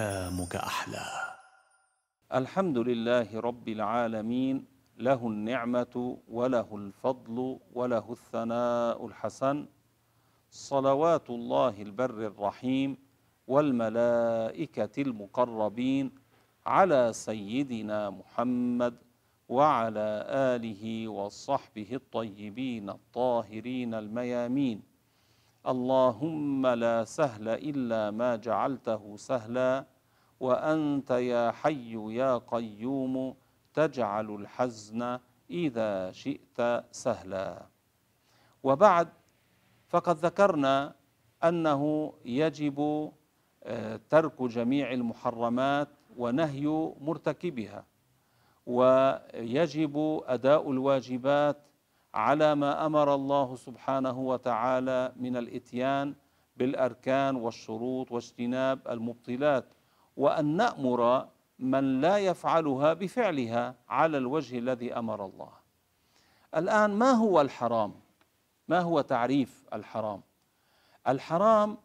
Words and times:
أيامك 0.00 0.56
أحلى. 0.56 1.04
الحمد 2.40 2.78
لله 2.78 3.40
رب 3.40 3.66
العالمين 3.68 4.64
له 4.96 5.20
النعمة 5.28 6.18
وله 6.28 6.68
الفضل 6.82 7.36
وله 7.78 8.06
الثناء 8.18 9.06
الحسن. 9.06 9.66
صلوات 10.50 11.30
الله 11.30 11.82
البر 11.82 12.18
الرحيم 12.32 12.90
والملائكة 13.46 14.94
المقربين 15.06 16.06
على 16.66 17.02
سيدنا 17.12 18.10
محمد 18.10 18.94
وعلى 19.48 20.08
آله 20.52 21.08
وصحبه 21.08 21.90
الطيبين 21.92 22.90
الطاهرين 22.90 23.94
الميامين. 23.94 24.89
اللهم 25.66 26.66
لا 26.66 27.04
سهل 27.04 27.48
إلا 27.48 28.10
ما 28.10 28.36
جعلته 28.36 29.16
سهلا 29.16 29.84
وأنت 30.40 31.10
يا 31.10 31.50
حي 31.50 32.16
يا 32.16 32.38
قيوم 32.38 33.34
تجعل 33.74 34.30
الحزن 34.30 35.18
إذا 35.50 36.12
شئت 36.12 36.84
سهلا. 36.90 37.66
وبعد 38.62 39.08
فقد 39.88 40.16
ذكرنا 40.16 40.94
أنه 41.44 42.12
يجب 42.24 43.10
ترك 44.10 44.42
جميع 44.42 44.92
المحرمات 44.92 45.88
ونهي 46.16 46.92
مرتكبها 47.00 47.84
ويجب 48.66 50.22
أداء 50.26 50.70
الواجبات 50.70 51.56
على 52.14 52.54
ما 52.54 52.86
أمر 52.86 53.14
الله 53.14 53.56
سبحانه 53.56 54.18
وتعالى 54.18 55.12
من 55.16 55.36
الإتيان 55.36 56.14
بالأركان 56.56 57.36
والشروط 57.36 58.12
واجتناب 58.12 58.88
المبطلات 58.88 59.64
وأن 60.16 60.56
نأمر 60.56 61.28
من 61.58 62.00
لا 62.00 62.18
يفعلها 62.18 62.92
بفعلها 62.92 63.74
على 63.88 64.18
الوجه 64.18 64.58
الذي 64.58 64.94
أمر 64.94 65.24
الله 65.26 65.52
الآن 66.56 66.90
ما 66.90 67.10
هو 67.10 67.40
الحرام؟ 67.40 67.94
ما 68.68 68.80
هو 68.80 69.00
تعريف 69.00 69.64
الحرام؟ 69.72 70.20
الحرام 71.08 71.76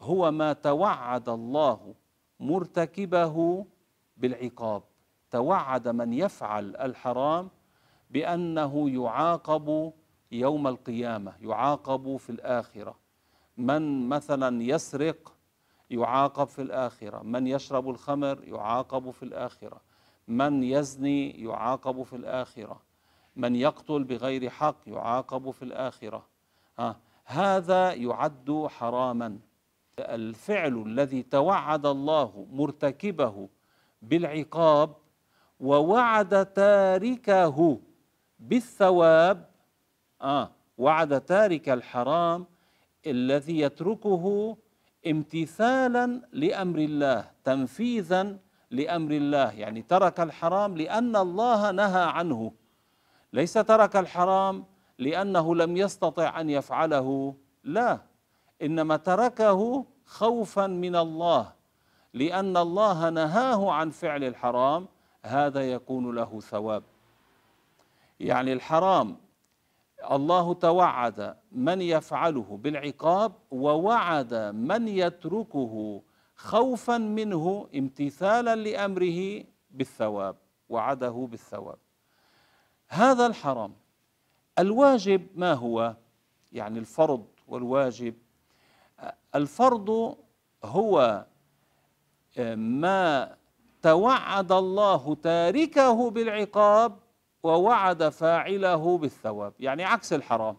هو 0.00 0.30
ما 0.30 0.52
توعد 0.52 1.28
الله 1.28 1.94
مرتكبه 2.40 3.66
بالعقاب 4.16 4.82
توعد 5.30 5.88
من 5.88 6.12
يفعل 6.12 6.76
الحرام 6.76 7.50
بأنه 8.10 8.90
يعاقب 8.90 9.92
يوم 10.32 10.66
القيامة 10.66 11.32
يعاقب 11.40 12.16
في 12.16 12.30
الآخرة. 12.30 12.98
من 13.56 14.08
مثلا 14.08 14.62
يسرق 14.62 15.32
يعاقب 15.90 16.46
في 16.46 16.62
الآخرة 16.62 17.22
من 17.22 17.46
يشرب 17.46 17.90
الخمر 17.90 18.44
يعاقب 18.44 19.10
في 19.10 19.22
الآخرة 19.22 19.80
من 20.28 20.62
يزني 20.62 21.30
يعاقب 21.30 22.02
في 22.02 22.16
الآخرة 22.16 22.80
من 23.36 23.56
يقتل 23.56 24.04
بغير 24.04 24.50
حق 24.50 24.76
يعاقب 24.86 25.50
في 25.50 25.62
الآخرة. 25.62 26.26
ها 26.78 26.96
هذا 27.24 27.92
يعد 27.92 28.66
حراما. 28.70 29.38
الفعل 29.98 30.82
الذي 30.86 31.22
توعد 31.22 31.86
الله 31.86 32.46
مرتكبه 32.52 33.48
بالعقاب 34.02 34.96
ووعد 35.60 36.46
تاركه 36.46 37.80
بالثواب 38.40 39.50
آه 40.22 40.50
وعد 40.78 41.20
تارك 41.20 41.68
الحرام 41.68 42.46
الذي 43.06 43.60
يتركه 43.60 44.56
امتثالا 45.06 46.20
لأمر 46.32 46.78
الله 46.78 47.30
تنفيذا 47.44 48.38
لأمر 48.70 49.10
الله. 49.10 49.52
يعني 49.52 49.82
ترك 49.82 50.20
الحرام 50.20 50.76
لأن 50.76 51.16
الله 51.16 51.70
نهى 51.70 52.02
عنه. 52.02 52.52
ليس 53.32 53.52
ترك 53.52 53.96
الحرام 53.96 54.64
لأنه 54.98 55.54
لم 55.54 55.76
يستطع 55.76 56.40
أن 56.40 56.50
يفعله. 56.50 57.34
لا 57.64 58.00
إنما 58.62 58.96
تركه 58.96 59.86
خوفا 60.06 60.66
من 60.66 60.96
الله 60.96 61.52
لأن 62.14 62.56
الله 62.56 63.10
نهاه 63.10 63.72
عن 63.72 63.90
فعل 63.90 64.24
الحرام. 64.24 64.88
هذا 65.24 65.72
يكون 65.72 66.14
له 66.14 66.40
ثواب. 66.40 66.82
يعني 68.20 68.52
الحرام. 68.52 69.16
الله 70.10 70.54
توعد 70.54 71.36
من 71.52 71.80
يفعله 71.80 72.58
بالعقاب 72.62 73.32
ووعد 73.50 74.34
من 74.34 74.88
يتركه 74.88 76.02
خوفا 76.36 76.98
منه 76.98 77.68
امتثالا 77.74 78.56
لأمره 78.56 79.44
بالثواب 79.70 80.36
وعده 80.68 81.28
بالثواب. 81.30 81.78
هذا 82.88 83.26
الحرام. 83.26 83.72
الواجب 84.58 85.26
ما 85.34 85.52
هو؟ 85.54 85.96
يعني 86.52 86.78
الفرض 86.78 87.26
والواجب. 87.48 88.14
الفرض 89.34 90.16
هو 90.64 91.24
ما 92.56 93.36
توعد 93.82 94.52
الله 94.52 95.14
تاركه 95.14 96.10
بالعقاب 96.10 96.98
ووعد 97.42 98.08
فاعله 98.08 98.98
بالثواب 98.98 99.52
يعني 99.60 99.84
عكس 99.84 100.12
الحرام. 100.12 100.56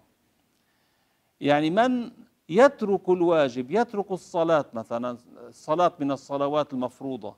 يعني 1.42 1.69
من 1.69 2.12
يترك 2.50 3.09
الواجب 3.09 3.72
يترك 3.72 4.12
الصلاة 4.12 4.66
مثلا 4.74 5.18
الصلاة 5.47 5.94
من 6.00 6.12
الصلوات 6.12 6.74
المفروضة 6.74 7.36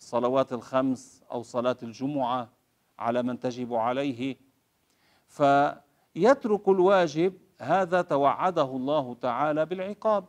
الصلوات 0.00 0.52
الخمس 0.52 1.22
أو 1.30 1.42
صلاة 1.42 1.76
الجمعة 1.82 2.48
على 2.98 3.22
من 3.22 3.40
تجب 3.40 3.74
عليه 3.74 4.36
فيترك 5.28 6.68
الواجب 6.68 7.32
هذا 7.60 8.02
توعده 8.02 8.62
الله 8.62 9.16
تعالى 9.20 9.66
بالعقاب. 9.66 10.24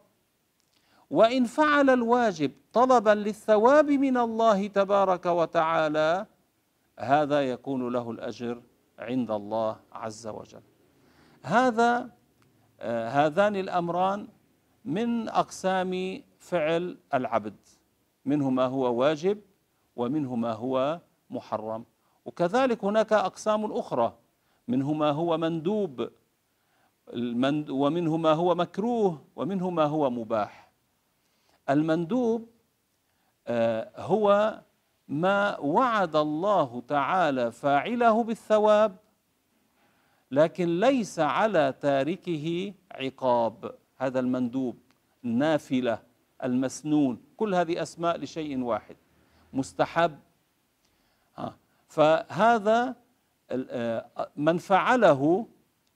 وإن 1.09 1.45
فعل 1.45 1.89
الواجب 1.89 2.51
طلبا 2.73 3.09
للثواب 3.09 3.89
من 3.89 4.17
الله 4.17 4.67
تبارك 4.67 5.25
وتعالى 5.25 6.25
هذا 6.99 7.49
يكون 7.49 7.93
له 7.93 8.11
الأجر 8.11 8.61
عند 8.99 9.31
الله 9.31 9.79
عز 9.91 10.27
وجل. 10.27 10.61
هذا 11.43 12.09
آه 12.79 13.07
هذان 13.07 13.55
الأمران 13.55 14.27
من 14.85 15.29
أقسام 15.29 16.23
فعل 16.39 16.97
العبد. 17.13 17.55
منه 18.25 18.49
ما 18.49 18.65
هو 18.65 18.93
واجب 18.93 19.41
ومنه 19.95 20.35
ما 20.35 20.53
هو 20.53 20.99
محرم. 21.29 21.85
وكذلك 22.25 22.83
هناك 22.83 23.13
أقسام 23.13 23.71
أخرى. 23.71 24.13
منه 24.67 24.93
ما 24.93 25.11
هو 25.11 25.37
مندوب 25.37 26.09
ومنه 27.69 28.17
ما 28.17 28.33
هو 28.33 28.55
مكروه 28.55 29.21
ومنه 29.35 29.69
ما 29.69 29.83
هو 29.83 30.09
مباح. 30.09 30.71
المندوب 31.69 32.49
آه 33.47 33.91
هو 34.01 34.59
ما 35.09 35.59
وعد 35.59 36.15
الله 36.15 36.83
تعالى 36.87 37.51
فاعله 37.51 38.23
بالثواب 38.23 38.95
لكن 40.31 40.79
ليس 40.79 41.19
على 41.19 41.73
تاركه 41.81 42.73
عقاب. 42.91 43.75
هذا 43.97 44.19
المندوب 44.19 44.77
النافلة 45.25 45.99
المسنون 46.43 47.21
كل 47.37 47.55
هذه 47.55 47.81
أسماء 47.81 48.17
لشيء 48.17 48.61
واحد 48.61 48.95
مستحب. 49.53 50.19
فهذا 51.87 52.95
من 54.35 54.57
فعله 54.57 55.47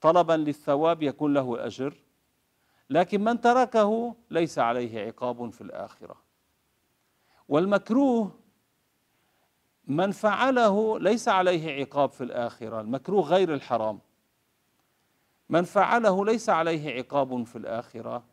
طلبا 0.02 0.34
للثواب 0.34 1.04
يكون 1.04 1.34
له 1.34 1.66
أجر 1.66 1.94
لكن 2.90 3.24
من 3.24 3.42
تركه 3.42 4.16
ليس 4.32 4.60
عليه 4.60 5.06
عقاب 5.06 5.50
في 5.50 5.62
الآخرة. 5.62 6.16
والمكروه 7.50 8.32
من 9.88 10.12
فعله 10.12 11.00
ليس 11.00 11.28
عليه 11.28 11.82
عقاب 11.82 12.10
في 12.10 12.24
الآخرة 12.24 12.82
المكروه 12.82 13.24
غير 13.24 13.54
الحرام. 13.54 14.00
من 15.50 15.64
فعله 15.64 16.26
ليس 16.26 16.50
عليه 16.50 16.98
عقاب 16.98 17.44
في 17.44 17.56
الآخرة 17.56 18.24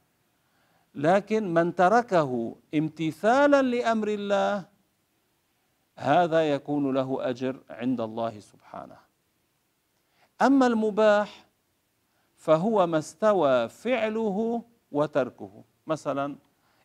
لكن 0.95 1.55
من 1.55 1.75
تركه 1.75 2.57
امتثالا 2.75 3.63
لأمر 3.63 4.09
الله 4.09 4.65
هذا 5.97 6.51
يكون 6.55 6.95
له 6.95 7.29
أجر 7.31 7.57
عند 7.71 8.01
الله 8.01 8.41
سبحانه. 8.41 8.97
أما 10.43 10.67
المباح 10.67 11.47
فهو 12.37 12.87
ما 12.87 12.99
استوى 12.99 13.69
فعله 13.69 14.63
وتركه. 14.93 15.65
مثلا 15.87 16.37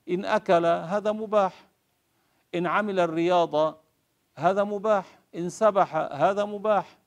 إن 0.09 0.25
أكل 0.25 0.65
هذا 0.65 1.11
مباح. 1.11 1.67
إن 2.55 2.67
عمل 2.67 2.99
الرياضة 2.99 3.84
هذا 4.35 4.63
مباح 4.63 5.19
إن 5.35 5.49
سبح 5.49 5.95
هذا 5.95 6.45
مباح. 6.45 6.97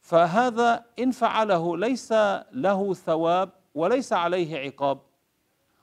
فهذا 0.00 0.84
إن 0.98 1.10
فعله 1.10 1.76
ليس 1.76 2.12
له 2.52 2.94
ثواب 2.94 3.50
وليس 3.74 4.12
عليه 4.12 4.58
عقاب. 4.58 4.98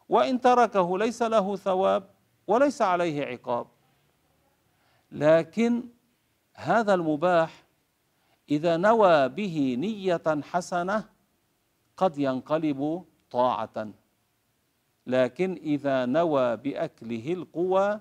وإن 0.09 0.42
تركه 0.42 0.98
ليس 0.98 1.21
له 1.21 1.56
ثواب 1.56 2.03
وليس 2.48 2.81
عليه 2.81 3.25
عقاب. 3.25 3.68
لكن 5.12 5.83
هذا 6.53 6.94
المباح 6.94 7.63
إذا 8.50 8.77
نوى 8.77 9.30
به 9.30 9.75
نية 9.80 10.42
حسنة 10.44 11.09
قد 11.98 12.18
ينقلب 12.18 13.06
طاعة. 13.31 13.88
لكن 15.07 15.59
إذا 15.63 16.06
نوى 16.06 16.57
بأكله 16.57 17.33
القوى 17.33 18.00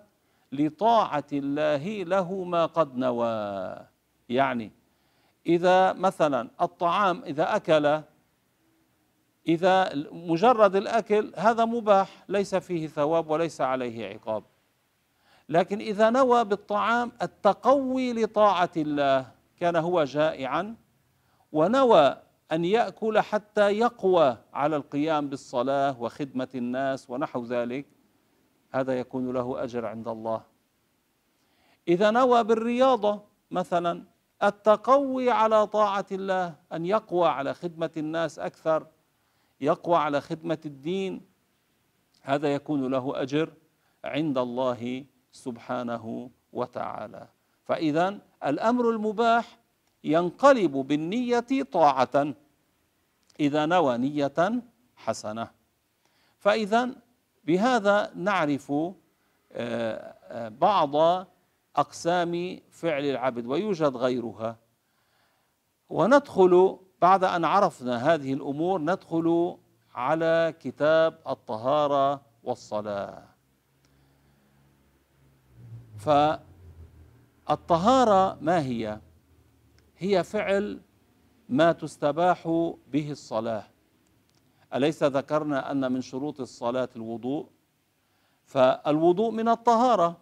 لطاعة 0.53 1.25
الله 1.33 2.03
له 2.03 2.45
ما 2.45 2.67
قد 2.67 2.97
نوى. 2.97 3.77
يعني 4.29 4.73
إذا 5.47 5.93
مثلا 5.93 6.51
الطعام 6.61 7.23
إذا 7.23 7.57
أكل 7.57 8.03
إذا 9.49 9.95
مجرد 10.13 10.77
الأكل 10.77 11.33
هذا 11.37 11.65
مباح 11.65 12.25
ليس 12.29 12.55
فيه 12.55 12.87
ثواب 12.87 13.31
وليس 13.31 13.61
عليه 13.61 14.07
عقاب. 14.07 14.45
لكن 15.49 15.79
إذا 15.79 16.11
نوى 16.11 16.45
بالطعام 16.45 17.13
التقوي 17.23 18.13
لطاعة 18.13 18.71
الله 18.77 19.27
كان 19.61 19.77
هو 19.77 20.05
جائعا 20.05 20.77
ونوى 21.53 22.17
أن 22.53 22.65
يأكل 22.65 23.21
حتى 23.21 23.71
يقوى 23.71 24.37
على 24.55 24.77
القيام 24.77 25.29
بالصلاة 25.29 26.03
وخدمة 26.03 26.49
الناس 26.55 27.11
ونحو 27.11 27.45
ذلك 27.45 27.87
هذا 28.71 28.99
يكون 28.99 29.33
له 29.33 29.65
أجر 29.65 29.87
عند 29.87 30.09
الله. 30.09 30.43
إذا 31.89 32.11
نوى 32.11 32.45
بالرياضة 32.45 33.23
مثلا 33.51 34.05
التقوي 34.43 35.31
على 35.31 35.67
طاعة 35.67 36.07
الله 36.13 36.55
أن 36.73 36.87
يقوى 36.87 37.29
على 37.29 37.55
خدمة 37.55 37.91
الناس 37.97 38.39
أكثر 38.39 38.87
يقوى 39.61 39.97
على 39.97 40.21
خدمة 40.21 40.59
الدين 40.67 41.27
هذا 42.23 42.55
يكون 42.55 42.91
له 42.91 43.23
أجر 43.23 43.53
عند 44.05 44.39
الله 44.39 45.05
سبحانه 45.33 46.31
وتعالى. 46.53 47.29
فإذا 47.65 48.19
الأمر 48.47 48.91
المباح 48.91 49.59
ينقلب 50.05 50.73
بالنية 50.73 51.63
طاعة 51.73 52.35
إذا 53.41 53.67
نوى 53.67 53.99
نية 53.99 54.63
حسنة. 54.97 55.51
فإذا 56.39 56.95
بهذا 57.45 58.11
نعرف 58.15 58.73
آه، 58.73 58.95
آه، 59.53 60.49
بعض 60.49 61.27
أقسام 61.77 62.61
فعل 62.71 63.05
العبد 63.05 63.47
ويوجد 63.47 63.97
غيرها. 63.97 64.59
وندخل 65.89 66.79
بعد 67.01 67.25
أن 67.25 67.45
عرفنا 67.45 68.15
هذه 68.15 68.33
الأمور 68.35 68.81
ندخل 68.81 69.57
على 69.95 70.55
كتاب 70.61 71.19
الطهارة 71.29 72.21
والصلاة. 72.43 73.25
فالطهارة 77.49 78.39
ما 78.41 78.61
هي؟ 78.63 79.01
هي 79.99 80.25
فعل 80.25 80.81
ما 81.49 81.73
تستباح 81.73 82.49
به 82.93 83.11
الصلاة. 83.11 83.65
أليس 84.75 85.03
ذكرنا 85.03 85.71
أن 85.71 85.93
من 85.93 86.01
شروط 86.01 86.41
الصلاة 86.41 86.89
الوضوء؟ 86.97 87.49
فالوضوء 88.45 89.31
من 89.31 89.49
الطهارة. 89.49 90.17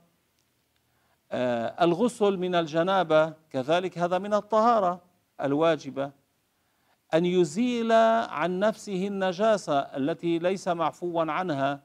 آه 1.33 1.85
الغسل 1.85 2.37
من 2.37 2.55
الجنابة 2.55 3.33
كذلك 3.50 3.99
هذا 3.99 4.19
من 4.19 4.35
الطهارة 4.35 5.00
الواجبة. 5.41 6.11
أن 7.15 7.27
يزيل 7.27 7.93
عن 7.93 8.59
نفسه 8.59 9.06
النجاسة 9.06 9.79
التي 9.79 10.39
ليس 10.39 10.69
معفوا 10.69 11.33
عنها 11.33 11.81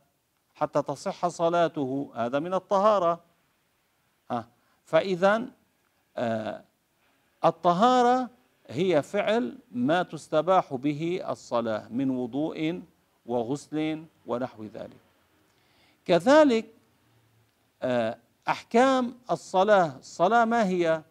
حتى 0.53 0.81
تصح 0.81 1.27
صلاته 1.27 2.11
هذا 2.15 2.39
من 2.39 2.53
الطهارة. 2.53 3.23
فإذا 4.85 5.45
آه 6.17 6.63
الطهارة 7.45 8.29
هي 8.67 9.01
فعل 9.01 9.57
ما 9.71 10.03
تستباح 10.03 10.73
به 10.73 11.21
الصلاة 11.29 11.87
من 11.87 12.09
وضوء 12.09 12.81
وغسل 13.25 14.05
ونحو 14.25 14.63
ذلك. 14.63 14.97
كذلك 16.05 16.65
آه، 17.81 18.17
أحكام 18.47 19.15
الصلاة 19.31 19.97
الصلاة 19.97 20.45
ما 20.45 20.67
هي؟ 20.67 21.03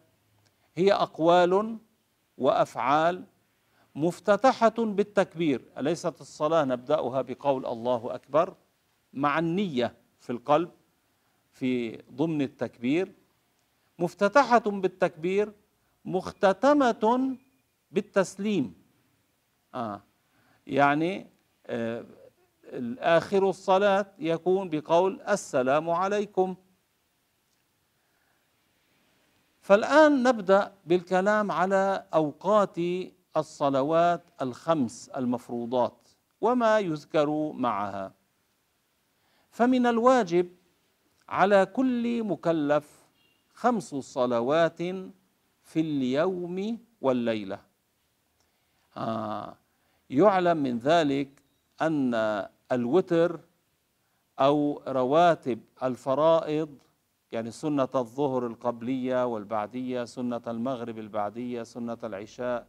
هي 0.75 0.93
أقوال 0.93 1.77
وأفعال 2.37 3.23
مفتتحة 3.95 4.73
بالتكبير. 4.77 5.61
أليست 5.77 6.21
الصلاة 6.21 6.63
نبدأها 6.63 7.21
بقول 7.21 7.65
الله 7.65 8.15
أكبر 8.15 8.53
مع 9.13 9.39
النية 9.39 9.93
في 10.19 10.29
القلب 10.29 10.71
في 11.51 12.01
ضمن 12.11 12.41
التكبير؟ 12.41 13.11
مفتتحة 13.99 14.59
بالتكبير 14.59 15.51
مختتمة 16.05 17.37
بالتسليم. 17.91 18.75
آه. 19.75 20.01
يعني 20.67 21.27
آه 21.65 22.05
آخر 22.99 23.49
الصلاة 23.49 24.05
يكون 24.19 24.69
بقول 24.69 25.21
السلام 25.21 25.89
عليكم. 25.89 26.55
فالآن 29.61 30.23
نبدأ 30.23 30.73
بالكلام 30.85 31.51
على 31.51 32.05
أوقات 32.13 32.77
الصلوات 33.37 34.23
الخمس 34.41 35.09
المفروضات 35.09 36.07
وما 36.41 36.79
يذكر 36.79 37.51
معها. 37.51 38.13
فمن 39.51 39.85
الواجب 39.85 40.49
على 41.29 41.65
كل 41.65 42.23
مكلف 42.23 43.05
خمس 43.53 43.95
صلوات 43.95 44.81
في 45.73 45.79
اليوم 45.79 46.77
والليلة. 47.01 47.59
آه 48.97 49.55
يعلم 50.09 50.57
من 50.57 50.77
ذلك 50.77 51.29
أن 51.81 52.13
الوتر 52.71 53.39
أو 54.39 54.81
رواتب 54.87 55.59
الفرائض 55.83 56.77
يعني 57.31 57.51
سنة 57.51 57.87
الظهر 57.95 58.47
القبلية 58.47 59.25
والبعدية 59.25 60.03
سنة 60.03 60.41
المغرب 60.47 60.99
البعدية 60.99 61.63
سنة 61.63 61.97
العشاء 62.03 62.67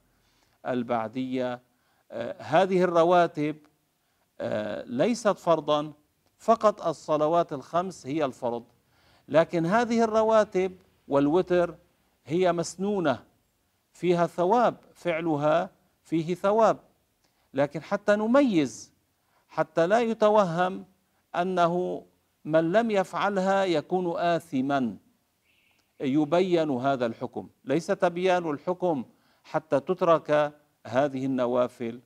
البعدية 0.67 1.61
آه 2.11 2.43
هذه 2.43 2.83
الرواتب 2.83 3.57
آه 4.41 4.85
ليست 4.87 5.29
فرضا 5.39 5.93
فقط 6.39 6.87
الصلوات 6.87 7.53
الخمس 7.53 8.07
هي 8.07 8.25
الفرض. 8.25 8.65
لكن 9.29 9.67
هذه 9.67 10.05
الرواتب 10.05 10.77
والوتر 11.09 11.75
هي 12.27 12.53
مسنونة 12.53 13.25
فيها 13.93 14.27
ثواب 14.27 14.77
فعلها 14.95 15.71
فيه 16.03 16.35
ثواب. 16.35 16.79
لكن 17.55 17.83
حتى 17.83 18.17
نميز 18.17 18.93
حتى 19.49 19.87
لا 19.87 20.01
يتوهم 20.01 20.85
أنه 21.37 22.05
من 22.45 22.73
لم 22.73 22.91
يفعلها 22.91 23.65
يكون 23.65 24.17
آثما. 24.17 24.97
يبين 26.01 26.71
هذا 26.71 27.07
الحكم. 27.07 27.49
ليس 27.65 27.87
تبيان 27.87 28.51
الحكم 28.51 29.05
حتى 29.45 29.81
تترك 29.81 30.53
هذه 30.87 31.27
النوافل. 31.27 32.01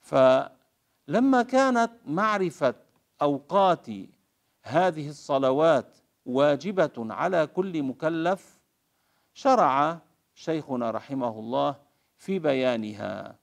فلما 0.00 1.42
كانت 1.42 1.90
معرفة 2.06 2.74
أوقات 3.22 3.86
هذه 4.62 5.08
الصلوات 5.08 5.96
واجبة 6.26 6.92
على 6.98 7.46
كل 7.46 7.82
مكلف 7.82 8.59
شرع 9.40 9.98
شيخنا 10.34 10.90
رحمه 10.90 11.38
الله 11.38 11.76
في 12.16 12.38
بيانها. 12.38 13.38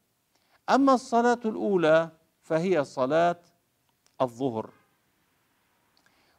أما 0.70 0.94
الصلاة 0.94 1.40
الأولى 1.46 2.10
فهي 2.42 2.84
صلاة 2.84 3.42
الظهر. 4.22 4.70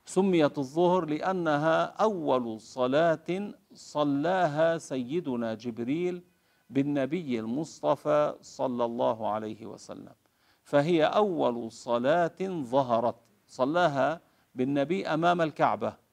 سميت 0.05 0.59
الظهر 0.59 1.05
لأنها 1.05 1.85
أول 1.85 2.61
صلاة 2.61 3.53
صلاها 3.75 4.79
سيدنا 4.79 5.55
جبريل 5.55 6.23
بالنبي 6.71 7.41
المصطفى 7.41 8.35
صلى 8.43 8.85
الله 8.85 9.29
عليه 9.29 9.67
وسلم. 9.67 10.15
فهي 10.63 11.05
أول 11.05 11.73
صلاة 11.73 12.39
ظهرت 12.43 13.17
صلاها 13.47 14.21
بالنبي 14.55 15.07
أمام 15.07 15.43
الكعبة. 15.43 16.08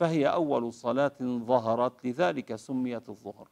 فهي 0.00 0.26
أول 0.26 0.72
صلاة 0.72 1.16
ظهرت 1.22 2.06
لذلك 2.06 2.56
سميت 2.56 3.08
الظهر 3.08 3.48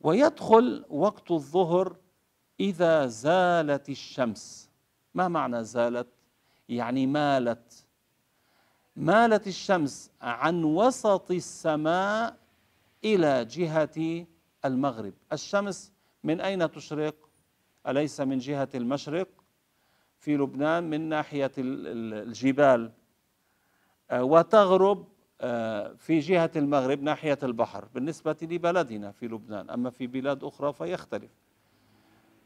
ويدخل 0.00 0.84
وقت 0.90 1.30
الظهر 1.30 1.96
إذا 2.60 3.06
زالت 3.06 3.88
الشمس 3.88 4.70
ما 5.14 5.28
معنى 5.28 5.64
زالت؟ 5.64 6.06
يعني 6.68 7.06
مالت 7.06 7.86
مالت 8.96 9.46
الشمس 9.46 10.10
عن 10.20 10.64
وسط 10.64 11.30
السماء 11.30 12.36
إلى 13.04 13.44
جهة 13.44 14.26
المغرب 14.64 15.14
الشمس 15.32 15.92
من 16.24 16.40
أين 16.40 16.70
تشرق؟ 16.70 17.14
أليس 17.86 18.20
من 18.20 18.38
جهة 18.38 18.68
المشرق؟ 18.74 19.28
في 20.18 20.36
لبنان 20.36 20.90
من 20.90 21.00
ناحية 21.08 21.52
الجبال 21.58 22.92
وتغرب 24.12 25.04
آه، 25.40 25.94
في 25.98 26.18
جهة 26.18 26.50
المغرب 26.56 27.02
ناحية 27.02 27.38
البحر 27.42 27.84
بالنسبة 27.94 28.36
لبلدنا 28.42 29.12
في 29.12 29.28
لبنان 29.28 29.70
أما 29.70 29.90
في 29.90 30.06
بلاد 30.06 30.44
أخرى 30.44 30.72
فيختلف. 30.72 31.30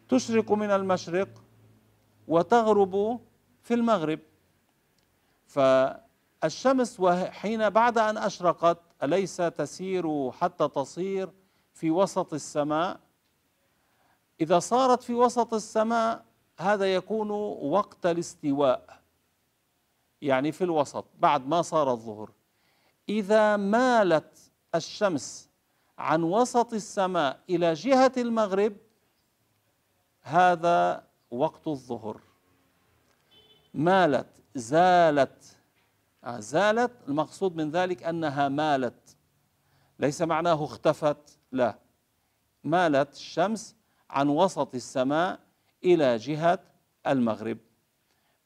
تشرق 0.08 0.52
من 0.52 0.70
المشرق 0.70 1.28
وتغرب 2.28 3.20
في 3.62 3.74
المغرب. 3.74 4.18
فالشمس 5.46 7.00
حين 7.30 7.70
بعد 7.70 7.98
أن 7.98 8.18
أشرقت 8.18 8.78
أليس 9.02 9.36
تسير 9.36 10.30
حتى 10.30 10.68
تصير 10.68 11.30
في 11.74 11.90
وسط 11.90 12.34
السماء؟ 12.34 13.00
إذا 14.40 14.58
صارت 14.58 15.02
في 15.02 15.14
وسط 15.14 15.54
السماء 15.54 16.24
هذا 16.58 16.94
يكون 16.94 17.30
وقت 17.70 18.06
الاستواء. 18.06 19.01
يعني 20.22 20.52
في 20.52 20.64
الوسط 20.64 21.04
بعد 21.18 21.46
ما 21.46 21.62
صار 21.62 21.92
الظهر. 21.92 22.30
إذا 23.08 23.56
مالت 23.56 24.52
الشمس 24.74 25.48
عن 25.98 26.22
وسط 26.22 26.72
السماء 26.72 27.40
إلى 27.50 27.72
جهة 27.72 28.12
المغرب 28.16 28.76
هذا 30.22 31.04
وقت 31.30 31.68
الظهر. 31.68 32.20
مالت 33.74 34.26
زالت. 34.54 35.56
آه، 36.24 36.40
زالت 36.40 36.92
المقصود 37.08 37.56
من 37.56 37.70
ذلك 37.70 38.02
أنها 38.02 38.48
مالت. 38.48 39.16
ليس 39.98 40.22
معناه 40.22 40.64
اختفت 40.64 41.38
لا. 41.52 41.78
مالت 42.64 43.14
الشمس 43.14 43.76
عن 44.10 44.28
وسط 44.28 44.74
السماء 44.74 45.40
إلى 45.84 46.16
جهة 46.16 46.58
المغرب. 47.06 47.58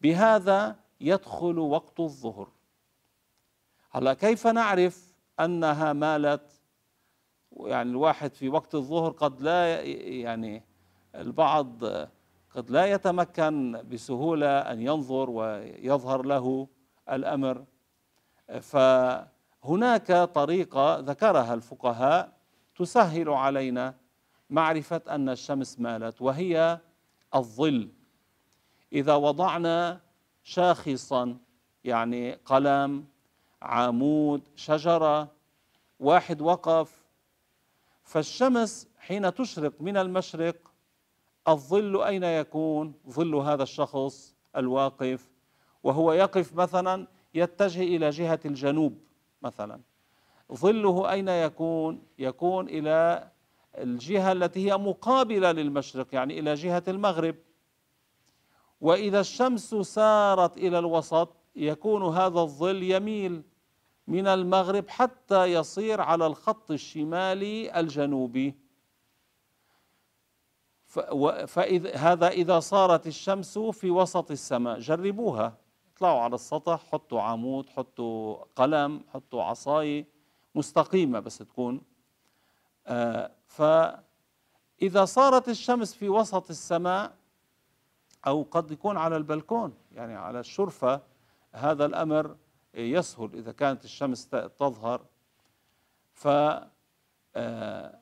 بهذا 0.00 0.86
يدخل 1.00 1.59
وقت 1.59 2.00
الظهر. 2.00 2.49
هلا 3.91 4.15
كيف 4.15 4.47
نعرف 4.47 5.15
أنها 5.41 5.93
مالت؟ 5.93 6.61
يعني 7.53 7.91
الواحد 7.91 8.35
في 8.35 8.49
وقت 8.49 8.75
الظهر 8.75 9.11
قد 9.11 9.41
لا 9.41 9.83
يعني 9.83 10.62
البعض 11.15 11.85
قد 12.50 12.71
لا 12.71 12.87
يتمكن 12.87 13.83
بسهولة 13.93 14.59
أن 14.59 14.83
ينظر 14.83 15.31
ويظهر 15.31 16.23
له 16.23 16.69
الأمر. 17.11 17.65
فهناك 18.61 20.12
طريقة 20.12 20.99
ذكرها 20.99 21.55
الفقهاء 21.55 22.33
تسهل 22.76 23.29
علينا 23.29 23.95
معرفة 24.50 25.03
أن 25.09 25.29
الشمس 25.29 25.81
مالت 25.81 26.23
وهي 26.23 26.81
الظل. 27.35 27.93
إذا 28.93 29.15
وضعنا 29.15 30.00
شاخصا 30.47 31.37
يعني 31.85 32.33
قلم 32.33 33.05
عمود 33.62 34.43
شجرة 34.57 35.29
واحد 36.00 36.41
وقف. 36.41 37.05
فالشمس 38.03 38.88
حين 38.99 39.35
تشرق 39.35 39.73
من 39.81 39.97
المشرق 39.97 40.57
الظل 41.49 42.03
أين 42.03 42.25
يكون؟ 42.25 42.95
ظل 43.09 43.35
هذا 43.35 43.62
الشخص 43.62 44.35
الواقف. 44.57 45.31
وهو 45.83 46.12
يقف 46.12 46.55
مثلا 46.55 47.07
يتجه 47.35 47.83
إلى 47.83 48.11
جهة 48.11 48.41
الجنوب 48.45 48.99
مثلا. 49.43 49.81
ظله 50.53 51.12
أين 51.12 51.29
يكون؟ 51.29 52.03
يكون 52.19 52.69
إلى 52.69 53.31
الجهة 53.79 54.33
التي 54.33 54.71
هي 54.71 54.76
مقابلة 54.76 55.53
للمشرق 55.53 56.07
يعني 56.12 56.38
إلى 56.38 56.55
جهة 56.55 56.83
المغرب. 56.88 57.37
وإذا 58.80 59.21
الشمس 59.21 59.75
سارت 59.75 60.56
إلى 60.56 60.78
الوسط 60.78 61.28
يكون 61.56 62.02
هذا 62.02 62.40
الظل 62.40 62.83
يميل 62.83 63.42
من 64.06 64.26
المغرب 64.26 64.88
حتى 64.88 65.45
يصير 65.45 66.00
على 66.00 66.26
الخط 66.26 66.71
الشمالي 66.71 67.80
الجنوبي. 67.80 68.54
فإذا 71.47 71.97
هذا 71.97 72.28
إذا 72.28 72.61
صارت 72.61 73.06
الشمس 73.06 73.59
في 73.59 73.90
وسط 73.90 74.30
السماء. 74.30 74.78
جربوها. 74.78 75.56
اطلعوا 75.95 76.21
على 76.21 76.35
السطح 76.35 76.85
حطوا 76.92 77.21
عمود 77.21 77.68
حطوا 77.68 78.45
قلم 78.56 79.04
حطوا 79.09 79.42
عصاية 79.42 80.06
مستقيمة 80.54 81.21
بس 81.21 81.38
تكون. 81.38 81.83
آه 82.87 83.30
فإذا 83.47 85.04
صارت 85.04 85.49
الشمس 85.49 85.95
في 85.95 86.09
وسط 86.09 86.50
السماء 86.50 87.16
أو 88.26 88.47
قد 88.50 88.71
يكون 88.71 88.97
على 88.97 89.16
البلكون. 89.16 89.75
يعني 89.92 90.14
على 90.14 90.40
الشرفة 90.40 91.00
هذا 91.52 91.87
الأمر 91.87 92.37
يسهل 92.75 93.30
إذا 93.35 93.52
كانت 93.52 93.85
الشمس 93.85 94.28
تظهر. 94.59 95.04
ف 96.12 96.28
آه، 97.38 98.00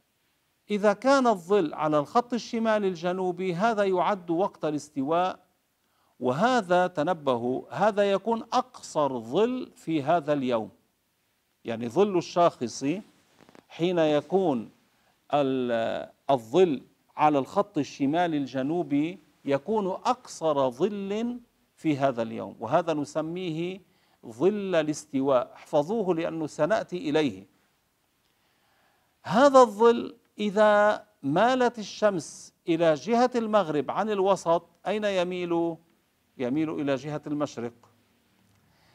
إذا 0.71 0.93
كان 0.93 1.27
الظل 1.27 1.75
على 1.75 1.99
الخط 1.99 2.35
الشمالي 2.35 2.89
الجنوبي 2.89 3.55
هذا 3.55 3.85
يعد 3.85 4.31
وقت 4.31 4.65
الاستواء 4.65 5.39
وهذا 6.21 6.87
تنبهوا 6.87 7.63
هذا 7.71 8.13
يكون 8.13 8.43
أقصر 8.53 9.19
ظل 9.19 9.73
في 9.77 10.03
هذا 10.03 10.33
اليوم. 10.33 10.71
يعني 11.65 11.89
ظل 11.89 12.19
الشاخص 12.19 12.85
حين 13.69 13.99
يكون 13.99 14.71
الظل 16.31 16.83
على 17.17 17.39
الخط 17.39 17.79
الشمالي 17.79 18.37
الجنوبي 18.37 19.19
يكون 19.45 19.87
أقصر 19.87 20.71
ظل 20.71 21.41
في 21.77 21.97
هذا 21.97 22.23
اليوم 22.23 22.57
وهذا 22.61 22.95
نسميه 22.95 23.81
ظل 24.27 24.75
الاستواء 24.75 25.53
احفظوه 25.55 26.15
لأنه 26.15 26.47
سنأتي 26.47 27.11
إليه 27.11 27.47
هذا 29.23 29.61
الظل 29.61 30.17
إذا 30.39 31.05
مالت 31.23 31.79
الشمس 31.79 32.53
إلى 32.69 32.95
جهة 32.95 33.31
المغرب 33.35 33.91
عن 33.91 34.11
الوسط 34.11 34.69
أين 34.87 35.05
يميل؟ 35.05 35.77
يميل 36.39 36.71
إلى 36.71 36.95
جهة 36.95 37.23
المشرق 37.27 37.73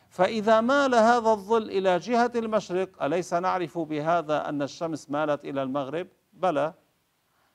فإذا 0.10 0.62
مال 0.62 0.96
هذا 0.96 1.30
الظل 1.30 1.70
إلى 1.70 1.98
جهة 1.98 2.32
المشرق 2.36 3.04
أليس 3.04 3.34
نعرف 3.34 3.78
بهذا 3.78 4.50
أن 4.50 4.62
الشمس 4.62 5.10
مالت 5.10 5.46
إلى 5.46 5.64
المغرب؟ 5.64 6.08
بلى 6.34 6.74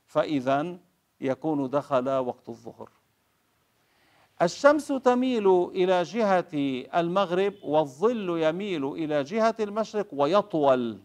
فإذا 0.06 0.78
يكون 1.20 1.70
دخل 1.70 2.08
وقت 2.08 2.48
الظهر. 2.48 2.90
الشمس 4.42 4.88
تميل 4.88 5.48
إلى 5.66 6.02
جهة 6.02 6.46
المغرب 7.00 7.54
والظل 7.62 8.42
يميل 8.42 8.84
إلى 8.84 9.22
جهة 9.22 9.54
المشرق 9.60 10.06
ويطول 10.12 10.98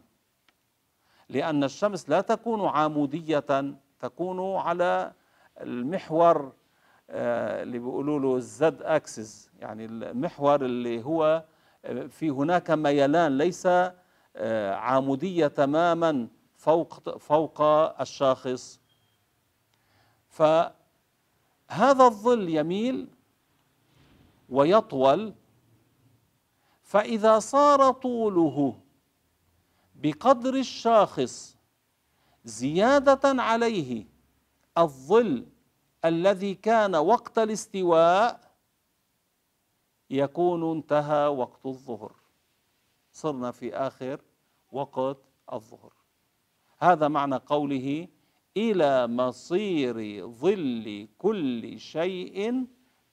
لأن 1.29 1.63
الشمس 1.63 2.09
لا 2.09 2.21
تكون 2.21 2.67
عمودية 2.67 3.73
تكون 3.99 4.55
على 4.55 5.13
المحور 5.61 6.53
آه، 7.09 7.63
اللي 7.63 7.79
بيقولوا 7.79 8.19
له 8.19 8.35
الزد 8.35 8.81
اكسس 8.81 9.51
يعني 9.59 9.85
المحور 9.85 10.65
اللي 10.65 11.03
هو 11.05 11.43
آه، 11.85 12.07
في 12.07 12.29
هناك 12.29 12.71
ميلان 12.71 13.37
ليس 13.37 13.65
آه، 14.35 14.73
عمودية 14.75 15.47
تماما 15.47 16.27
فوق 16.57 17.17
فوق 17.17 17.61
الشاخص. 18.01 18.78
فهذا 20.39 22.03
الظل 22.05 22.50
يميل 22.50 23.08
ويطول 24.50 25.34
فإذا 26.84 27.39
صار 27.39 27.91
طوله 27.91 28.79
بقدر 29.96 30.53
الشاخص 30.55 31.58
زيادة 32.46 33.43
عليه 33.43 34.05
الظل 34.77 35.46
الذي 36.05 36.55
كان 36.55 36.96
وقت 36.96 37.38
الاستواء 37.38 38.51
يكون 40.10 40.72
انتهى 40.72 41.27
وقت 41.27 41.65
الظهر. 41.65 42.15
صرنا 43.12 43.51
في 43.51 43.75
آخر 43.75 44.22
وقت 44.72 45.17
الظهر. 45.53 45.93
هذا 46.77 47.08
معنى 47.08 47.36
قوله 47.36 48.08
إلى 48.58 49.08
مصير 49.08 50.27
ظل 50.27 51.08
كل 51.18 51.79
شيء 51.79 52.65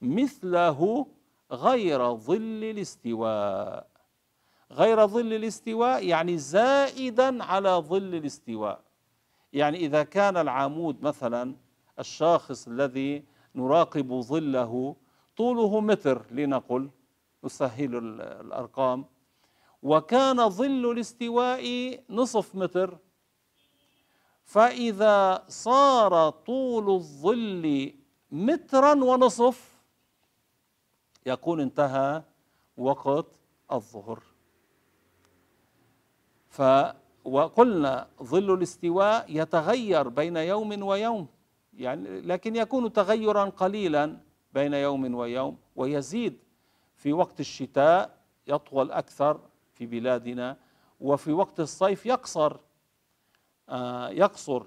مثله 0.02 1.06
غير 1.52 2.14
ظل 2.14 2.64
الاستواء. 2.64 3.86
غير 4.72 5.06
ظل 5.06 5.32
الاستواء 5.32 6.06
يعني 6.06 6.38
زائدا 6.38 7.44
على 7.44 7.68
ظل 7.68 8.14
الاستواء. 8.14 8.80
يعني 9.52 9.78
إذا 9.78 10.02
كان 10.02 10.36
العمود 10.36 11.02
مثلا 11.02 11.54
الشاخص 11.98 12.68
الذي 12.68 13.24
نراقب 13.54 14.20
ظله 14.20 14.96
طوله 15.36 15.80
متر 15.80 16.22
لنقل 16.30 16.90
نسهل 17.44 17.96
الأرقام 18.20 19.04
وكان 19.82 20.48
ظل 20.48 20.90
الاستواء 20.90 21.64
نصف 22.10 22.54
متر 22.54 22.98
فإذا 24.46 25.44
صار 25.48 26.30
طول 26.30 26.90
الظل 26.90 27.92
مترا 28.30 28.94
ونصف 28.94 29.82
يكون 31.26 31.60
انتهى 31.60 32.22
وقت 32.76 33.26
الظهر. 33.72 34.22
ف 36.48 36.62
وقلنا 37.24 38.08
ظل 38.22 38.54
الاستواء 38.54 39.24
يتغير 39.28 40.08
بين 40.08 40.36
يوم 40.36 40.82
ويوم 40.82 41.26
يعني 41.74 42.20
لكن 42.20 42.56
يكون 42.56 42.92
تغيرا 42.92 43.44
قليلا 43.44 44.16
بين 44.54 44.74
يوم 44.74 45.14
ويوم 45.14 45.58
ويزيد 45.76 46.38
في 46.96 47.12
وقت 47.12 47.40
الشتاء 47.40 48.18
يطول 48.46 48.92
أكثر 48.92 49.40
في 49.74 49.86
بلادنا 49.86 50.56
وفي 51.00 51.32
وقت 51.32 51.60
الصيف 51.60 52.06
يقصر 52.06 52.56
يقصر. 54.10 54.66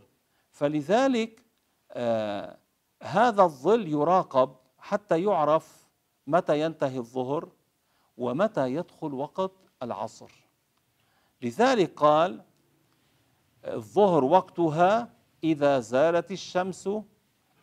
فلذلك 0.51 1.43
آه 1.91 2.57
هذا 3.03 3.43
الظل 3.43 3.87
يراقب 3.87 4.55
حتى 4.77 5.23
يعرف 5.23 5.87
متى 6.27 6.61
ينتهي 6.61 6.97
الظهر 6.97 7.49
ومتى 8.17 8.73
يدخل 8.73 9.13
وقت 9.13 9.51
العصر. 9.83 10.31
لذلك 11.41 11.93
قال 11.93 12.41
الظهر 13.65 14.23
وقتها 14.23 15.13
إذا 15.43 15.79
زالت 15.79 16.31
الشمس 16.31 16.89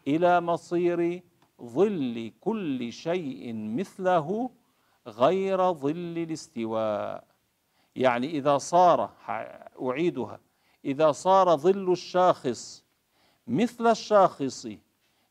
إلى 0.09 0.40
مصير 0.40 1.23
ظل 1.62 2.33
كل 2.40 2.93
شيء 2.93 3.55
مثله 3.55 4.50
غير 5.07 5.73
ظل 5.73 6.19
الاستواء. 6.19 7.25
يعني 7.97 8.26
إذا 8.26 8.59
صار 8.59 9.11
أعيدها 9.83 10.40
إذا 10.87 11.12
صار 11.12 11.57
ظل 11.57 11.93
الشاخص 11.93 12.85
مثل 13.47 13.87
الشاخص 13.87 14.69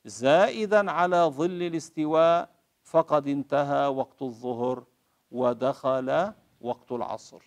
زائدا 0.05 0.91
على 0.91 1.17
ظل 1.17 1.63
الاستواء 1.63 2.49
فقد 2.83 3.27
انتهى 3.27 3.87
وقت 3.87 4.21
الظهر 4.21 4.83
ودخل 5.31 6.33
وقت 6.61 6.91
العصر. 6.91 7.41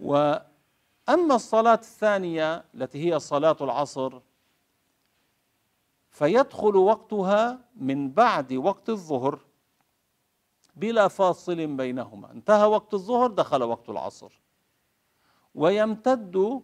وأما 0.00 1.34
الصلاة 1.34 1.74
الثانية 1.74 2.64
التي 2.74 3.12
هي 3.12 3.18
صلاة 3.18 3.56
العصر 3.60 4.20
فيدخل 6.10 6.76
وقتها 6.76 7.58
من 7.76 8.10
بعد 8.10 8.52
وقت 8.52 8.88
الظهر 8.88 9.38
بلا 10.76 11.08
فاصل 11.08 11.66
بينهما. 11.66 12.30
انتهى 12.30 12.66
وقت 12.66 12.94
الظهر 12.94 13.30
دخل 13.30 13.62
وقت 13.62 13.88
العصر. 13.88 14.43
ويمتد 15.54 16.62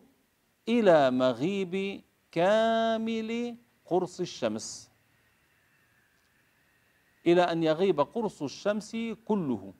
إلى 0.69 1.11
مغيب 1.11 2.05
كامل 2.33 3.57
قرص 3.87 4.21
الشمس. 4.21 4.91
إلى 7.27 7.43
أن 7.43 7.63
يغيب 7.63 8.01
قرص 8.01 8.43
الشمس 8.43 8.97
كله. 9.25 9.75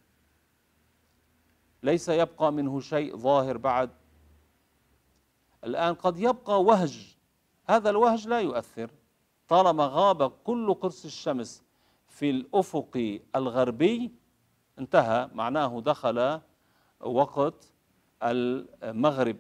ليس 1.83 2.09
يبقى 2.09 2.53
منه 2.53 2.81
شيء 2.81 3.17
ظاهر 3.17 3.57
بعد. 3.57 3.91
الآن 5.65 5.95
قد 5.95 6.19
يبقى 6.19 6.63
وهج. 6.63 7.17
هذا 7.65 7.91
الوهج 7.91 8.29
لا 8.29 8.41
يؤثر. 8.41 8.91
طالما 9.49 9.87
غاب 9.87 10.31
كل 10.31 10.75
قرص 10.75 11.05
الشمس 11.05 11.63
في 12.09 12.31
الأفق 12.31 13.21
الغربي 13.37 14.13
انتهى. 14.79 15.31
معناه 15.35 15.81
دخل 15.81 16.41
وقت 17.01 17.73
المغرب. 18.23 19.37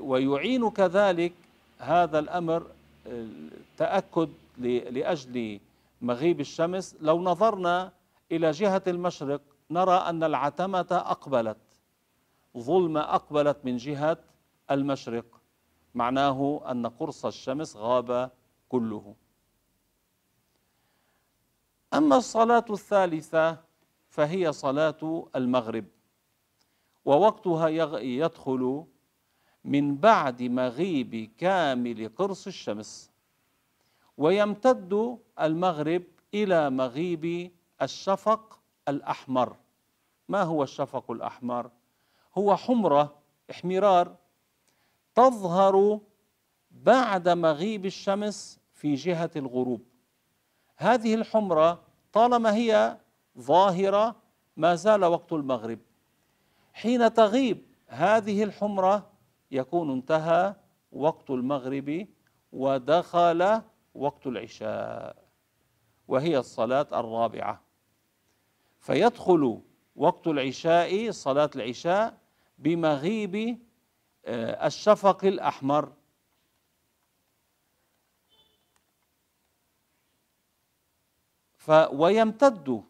ويعين 0.00 0.70
كذلك 0.70 1.32
هذا 1.78 2.18
الأمر 2.18 2.66
تأكد 3.76 4.28
لأجل 4.58 5.60
مغيب 6.02 6.40
الشمس. 6.40 6.96
لو 7.00 7.22
نظرنا 7.22 7.92
إلى 8.32 8.50
جهة 8.50 8.82
المشرق 8.86 9.40
نرى 9.70 9.94
أن 9.94 10.24
العتمة 10.24 10.86
أقبلت 10.90 11.56
ظلمة 12.58 13.00
أقبلت 13.00 13.56
من 13.64 13.76
جهة 13.76 14.18
المشرق. 14.70 15.24
معناه 15.94 16.62
أن 16.70 16.86
قرص 16.86 17.26
الشمس 17.26 17.76
غاب 17.76 18.30
كله. 18.68 19.14
أما 21.94 22.16
الصلاة 22.16 22.64
الثالثة 22.70 23.56
فهي 24.10 24.52
صلاة 24.52 25.28
المغرب. 25.36 25.84
ووقتها 27.08 27.68
يدخل 27.98 28.84
من 29.64 29.96
بعد 29.96 30.42
مغيب 30.42 31.30
كامل 31.38 32.10
قرص 32.16 32.46
الشمس 32.46 33.10
ويمتد 34.16 35.18
المغرب 35.40 36.02
إلى 36.34 36.70
مغيب 36.70 37.52
الشفق 37.82 38.60
الأحمر. 38.88 39.56
ما 40.28 40.42
هو 40.42 40.62
الشفق 40.62 41.10
الأحمر؟ 41.10 41.70
هو 42.38 42.56
حمرة 42.56 43.18
احمرار 43.50 44.16
تظهر 45.14 46.00
بعد 46.70 47.28
مغيب 47.28 47.86
الشمس 47.86 48.60
في 48.72 48.94
جهة 48.94 49.30
الغروب. 49.36 49.82
هذه 50.76 51.14
الحمرة 51.14 51.80
طالما 52.12 52.54
هي 52.54 52.98
ظاهرة 53.38 54.16
ما 54.56 54.74
زال 54.74 55.04
وقت 55.04 55.32
المغرب. 55.32 55.78
حين 56.78 57.12
تغيب. 57.12 57.66
هذه 57.86 58.42
الحمرة 58.44 59.12
يكون 59.50 59.90
انتهى 59.90 60.54
وقت 60.92 61.30
المغرب 61.30 62.06
ودخل 62.52 63.62
وقت 63.94 64.26
العشاء 64.26 65.24
وهي 66.08 66.38
الصلاة 66.38 66.86
الرابعة. 66.92 67.62
فيدخل 68.80 69.62
وقت 69.96 70.26
العشاء 70.26 71.10
صلاة 71.10 71.50
العشاء 71.56 72.18
بمغيب 72.58 73.58
آه، 74.24 74.66
الشفق 74.66 75.24
الأحمر. 75.24 75.92
ويمتد 81.92 82.84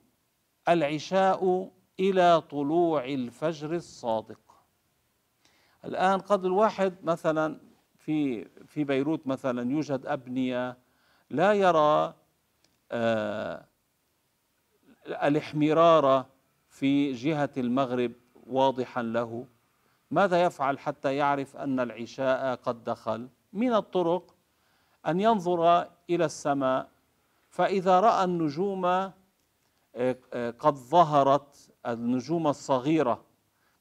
العشاء 0.68 1.70
إلى 2.00 2.40
طلوع 2.40 3.04
الفجر 3.04 3.74
الصادق. 3.74 4.40
الآن 5.84 6.18
قد 6.20 6.44
الواحد 6.44 7.04
مثلا 7.04 7.60
في 7.98 8.44
في 8.66 8.84
بيروت 8.84 9.26
مثلا 9.26 9.70
يوجد 9.70 10.06
أبنية 10.06 10.78
لا 11.30 11.52
يرى 11.52 12.14
آه 12.92 13.64
الإحمرار 15.06 16.26
في 16.68 17.12
جهة 17.12 17.50
المغرب 17.56 18.12
واضحا 18.46 19.02
له. 19.02 19.46
ماذا 20.10 20.42
يفعل 20.42 20.78
حتى 20.78 21.16
يعرف 21.16 21.56
أن 21.56 21.80
العشاء 21.80 22.54
قد 22.54 22.84
دخل؟ 22.84 23.28
من 23.52 23.74
الطرق 23.74 24.34
أن 25.06 25.20
ينظر 25.20 25.88
إلى 26.10 26.24
السماء 26.24 26.88
فإذا 27.48 28.00
رأى 28.00 28.24
النجوم 28.24 28.84
آه، 28.86 29.12
آه، 29.94 30.50
قد 30.50 30.74
ظهرت 30.74 31.67
النجوم 31.86 32.46
الصغيرة 32.46 33.24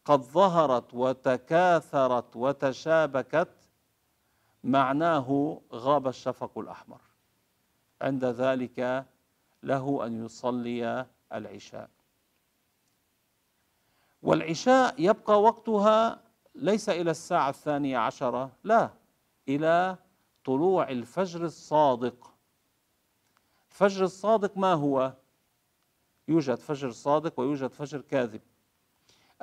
قد 0.05 0.21
ظهرت 0.21 0.93
وتكاثرت 0.93 2.35
وتشابكت 2.35 3.49
معناه 4.63 5.61
غاب 5.73 6.07
الشفق 6.07 6.57
الأحمر. 6.57 7.01
عند 8.01 8.25
ذلك 8.25 9.05
له 9.63 10.05
أن 10.05 10.25
يصلي 10.25 11.05
العشاء. 11.33 11.89
والعشاء 14.21 14.95
يبقى 14.97 15.41
وقتها 15.41 16.21
ليس 16.55 16.89
إلى 16.89 17.11
الساعة 17.11 17.49
الثانية 17.49 17.97
عشرة 17.97 18.51
لا 18.63 18.89
إلى 19.47 19.97
طلوع 20.45 20.89
الفجر 20.89 21.45
الصادق. 21.45 22.33
الفجر 23.71 24.03
الصادق 24.03 24.57
ما 24.57 24.73
هو؟ 24.73 25.13
يوجد 26.27 26.55
فجر 26.55 26.91
صادق 26.91 27.39
ويوجد 27.39 27.71
فجر 27.71 28.01
كاذب. 28.01 28.41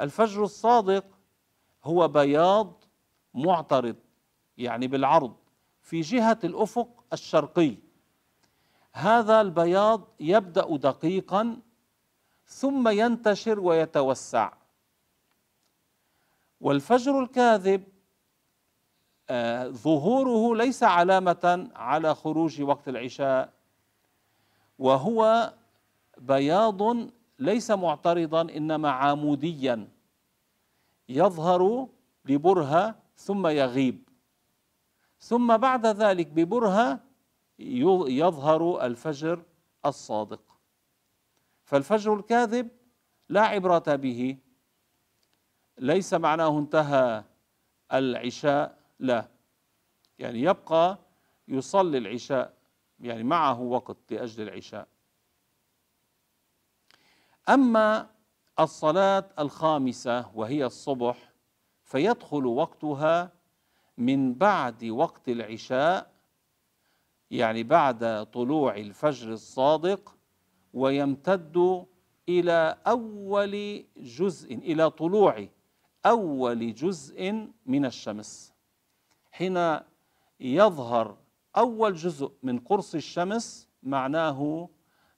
الفجر 0.00 0.44
الصادق 0.44 1.04
هو 1.84 2.08
بياض 2.08 2.84
معترض 3.34 3.96
يعني 4.58 4.86
بالعرض 4.86 5.36
في 5.80 6.00
جهة 6.00 6.38
الأفق 6.44 7.04
الشرقي. 7.12 7.76
هذا 8.92 9.40
البياض 9.40 10.08
يبدأ 10.20 10.76
دقيقا 10.76 11.60
ثم 12.46 12.88
ينتشر 12.88 13.60
ويتوسع. 13.60 14.52
والفجر 16.60 17.22
الكاذب 17.22 17.84
آه 19.30 19.68
ظهوره 19.68 20.56
ليس 20.56 20.82
علامة 20.82 21.70
على 21.74 22.14
خروج 22.14 22.62
وقت 22.62 22.88
العشاء 22.88 23.52
وهو 24.78 25.52
بياض 26.18 26.96
ليس 27.38 27.70
معترضا 27.70 28.40
إنما 28.40 28.90
عاموديا 28.90 29.88
يظهر 31.08 31.88
ببرهة 32.24 32.94
ثم 33.16 33.46
يغيب. 33.46 34.08
ثم 35.20 35.56
بعد 35.56 35.86
ذلك 35.86 36.26
ببرهة 36.26 37.00
يظهر 38.08 38.86
الفجر 38.86 39.42
الصادق. 39.86 40.40
فالفجر 41.64 42.14
الكاذب 42.14 42.68
لا 43.28 43.40
عبرة 43.42 43.96
به. 43.96 44.36
ليس 45.78 46.14
معناه 46.14 46.58
انتهى 46.58 47.24
العشاء 47.92 48.78
لا. 48.98 49.28
يعني 50.18 50.42
يبقى 50.42 50.98
يصلي 51.48 51.98
العشاء 51.98 52.54
يعني 53.00 53.22
معه 53.22 53.60
وقت 53.60 53.96
لأجل 54.10 54.42
العشاء. 54.42 54.88
أما 57.48 58.10
الصلاة 58.60 59.24
الخامسة 59.38 60.30
وهي 60.34 60.66
الصبح 60.66 61.32
فيدخل 61.84 62.46
وقتها 62.46 63.32
من 63.98 64.34
بعد 64.34 64.84
وقت 64.84 65.28
العشاء 65.28 66.14
يعني 67.30 67.62
بعد 67.62 68.26
طلوع 68.32 68.76
الفجر 68.76 69.32
الصادق 69.32 70.16
ويمتد 70.72 71.86
إلى 72.28 72.78
أول 72.86 73.84
جزء 73.96 74.54
إلى 74.54 74.90
طلوع 74.90 75.48
أول 76.06 76.74
جزء 76.74 77.48
من 77.66 77.84
الشمس. 77.84 78.52
حين 79.32 79.78
يظهر 80.40 81.16
أول 81.56 81.94
جزء 81.94 82.32
من 82.42 82.58
قرص 82.58 82.94
الشمس 82.94 83.68
معناه 83.82 84.68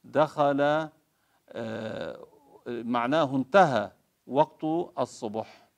دخل 0.04 0.88
معناه 2.68 3.36
انتهى 3.36 3.92
وقت 4.26 4.64
الصبح. 4.98 5.68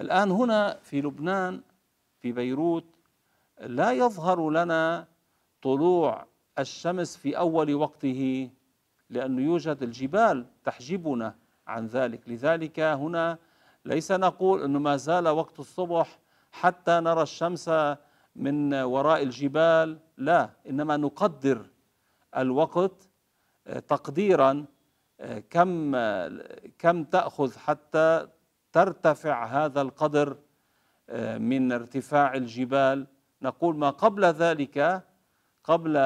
الآن 0.00 0.30
هنا 0.30 0.78
في 0.82 1.00
لبنان 1.00 1.62
في 2.20 2.32
بيروت 2.32 2.84
لا 3.60 3.92
يظهر 3.92 4.50
لنا 4.50 5.06
طلوع 5.62 6.26
الشمس 6.58 7.16
في 7.16 7.38
أول 7.38 7.74
وقته 7.74 8.50
لأنه 9.10 9.42
يوجد 9.42 9.82
الجبال 9.82 10.46
تحجبنا 10.64 11.34
عن 11.66 11.86
ذلك. 11.86 12.28
لذلك 12.28 12.80
هنا 12.80 13.38
ليس 13.84 14.12
نقول 14.12 14.62
أنه 14.62 14.78
ما 14.78 14.96
زال 14.96 15.28
وقت 15.28 15.60
الصبح 15.60 16.18
حتى 16.52 17.00
نرى 17.00 17.22
الشمس 17.22 17.70
من 18.36 18.74
وراء 18.74 19.22
الجبال 19.22 19.98
لا 20.16 20.50
إنما 20.68 20.96
نقدر 20.96 21.66
الوقت 22.36 23.08
تقديرا 23.88 24.64
كم 25.50 25.96
كم 26.78 27.04
تأخذ 27.04 27.56
حتى 27.58 28.28
ترتفع 28.72 29.46
هذا 29.46 29.80
القدر 29.80 30.36
من 31.38 31.72
ارتفاع 31.72 32.34
الجبال؟ 32.34 33.06
نقول 33.42 33.76
ما 33.76 33.90
قبل 33.90 34.24
ذلك 34.24 35.04
قبل 35.64 35.96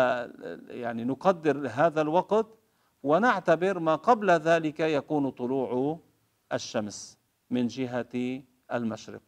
يعني 0.69 1.05
نقدر 1.05 1.69
هذا 1.69 2.01
الوقت 2.01 2.47
ونعتبر 3.03 3.79
ما 3.79 3.95
قبل 3.95 4.31
ذلك 4.31 4.81
يكون 4.81 5.31
طلوع 5.31 5.99
الشمس 6.53 7.19
من 7.51 7.67
جهة 7.67 8.43
المشرق. 8.73 9.23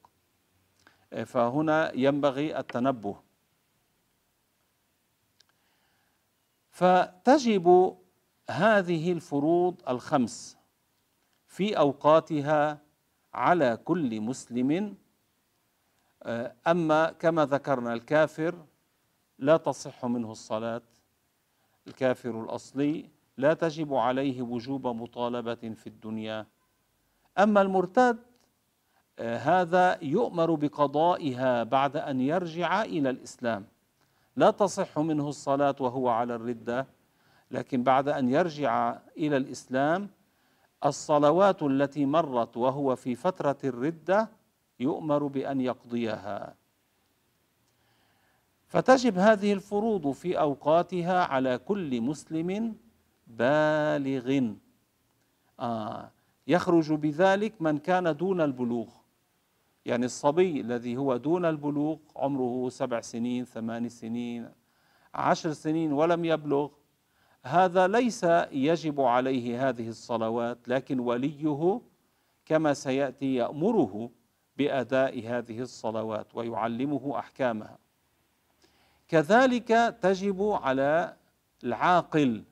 فهنا 1.26 1.92
ينبغي 1.94 2.58
التنبه. 2.58 3.16
فتجب 6.70 7.96
هذه 8.50 9.12
الفروض 9.12 9.82
الخمس 9.88 10.56
في 11.46 11.78
أوقاتها 11.78 12.80
على 13.34 13.78
كل 13.84 14.20
مسلم. 14.20 14.96
أما 16.66 17.12
كما 17.12 17.46
ذكرنا 17.46 17.92
الكافر 17.94 18.54
لا 19.38 19.56
تصح 19.56 20.06
منه 20.06 20.32
الصلاة 20.32 20.82
الكافر 21.86 22.40
الأصلي 22.40 23.10
لا 23.36 23.54
تجب 23.54 23.94
عليه 23.94 24.42
وجوب 24.42 24.86
مطالبة 24.86 25.54
في 25.54 25.86
الدنيا. 25.86 26.46
أما 27.38 27.62
المرتد 27.62 28.18
هذا 29.20 30.04
يؤمر 30.04 30.54
بقضائها 30.54 31.62
بعد 31.62 31.96
أن 31.96 32.20
يرجع 32.20 32.82
إلى 32.82 33.10
الإسلام. 33.10 33.66
لا 34.36 34.50
تصح 34.50 34.98
منه 34.98 35.28
الصلاة 35.28 35.76
وهو 35.80 36.08
على 36.08 36.34
الردة. 36.34 36.86
لكن 37.52 37.82
بعد 37.82 38.08
أن 38.08 38.28
يرجع 38.28 38.98
إلى 39.16 39.36
الإسلام 39.36 40.10
الصلوات 40.84 41.62
التي 41.62 42.06
مرت 42.06 42.56
وهو 42.56 42.96
في 42.96 43.14
فترة 43.14 43.58
الردة 43.64 44.30
يؤمر 44.80 45.26
بأن 45.26 45.60
يقضيها. 45.60 46.54
فتجب 48.66 49.18
هذه 49.18 49.52
الفروض 49.52 50.10
في 50.10 50.40
أوقاتها 50.40 51.24
على 51.24 51.58
كل 51.58 52.00
مسلم 52.00 52.76
بالغ. 53.26 54.52
آه 55.60 56.10
يخرج 56.46 56.92
بذلك 56.92 57.62
من 57.62 57.78
كان 57.78 58.16
دون 58.16 58.40
البلوغ. 58.40 58.88
يعني 59.84 60.04
الصبي 60.04 60.60
الذي 60.60 60.96
هو 60.96 61.16
دون 61.16 61.44
البلوغ 61.44 61.98
عمره 62.16 62.68
سبع 62.68 63.00
سنين 63.00 63.44
ثمان 63.44 63.88
سنين 63.88 64.50
عشر 65.14 65.52
سنين 65.52 65.92
ولم 65.92 66.24
يبلغ 66.24 66.70
هذا 67.44 67.86
ليس 67.86 68.24
يجب 68.52 69.00
عليه 69.00 69.68
هذه 69.68 69.88
الصلوات 69.88 70.68
لكن 70.68 71.00
وليه 71.00 71.80
كما 72.46 72.74
سيأتي 72.74 73.34
يأمره 73.34 74.10
بأداء 74.56 75.26
هذه 75.26 75.60
الصلوات 75.60 76.34
ويعلمه 76.34 77.18
أحكامها. 77.18 77.78
كذلك 79.08 79.68
تجب 80.02 80.42
على 80.42 81.16
العاقل 81.64 82.44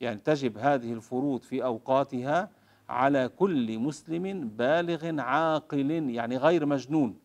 يعني 0.00 0.20
تجب 0.24 0.58
هذه 0.58 0.92
الفروض 0.92 1.42
في 1.42 1.64
أوقاتها 1.64 2.50
على 2.88 3.28
كل 3.28 3.78
مسلم 3.78 4.48
بالغ 4.48 5.20
عاقل 5.20 5.90
يعني 5.90 6.36
غير 6.36 6.66
مجنون. 6.66 7.18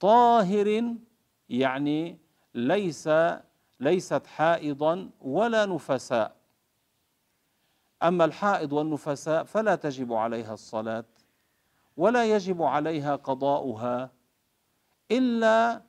طاهر 0.00 0.94
يعني 1.48 2.18
ليس 2.54 3.08
ليست 3.80 4.26
حائضا 4.26 5.10
ولا 5.20 5.66
نفساء. 5.66 6.36
أما 8.02 8.24
الحائض 8.24 8.72
والنفساء 8.72 9.44
فلا 9.44 9.74
تجب 9.74 10.12
عليها 10.12 10.54
الصلاة 10.54 11.04
ولا 11.96 12.24
يجب 12.36 12.62
عليها 12.62 13.16
قضاؤها 13.16 14.10
إلا 15.10 15.82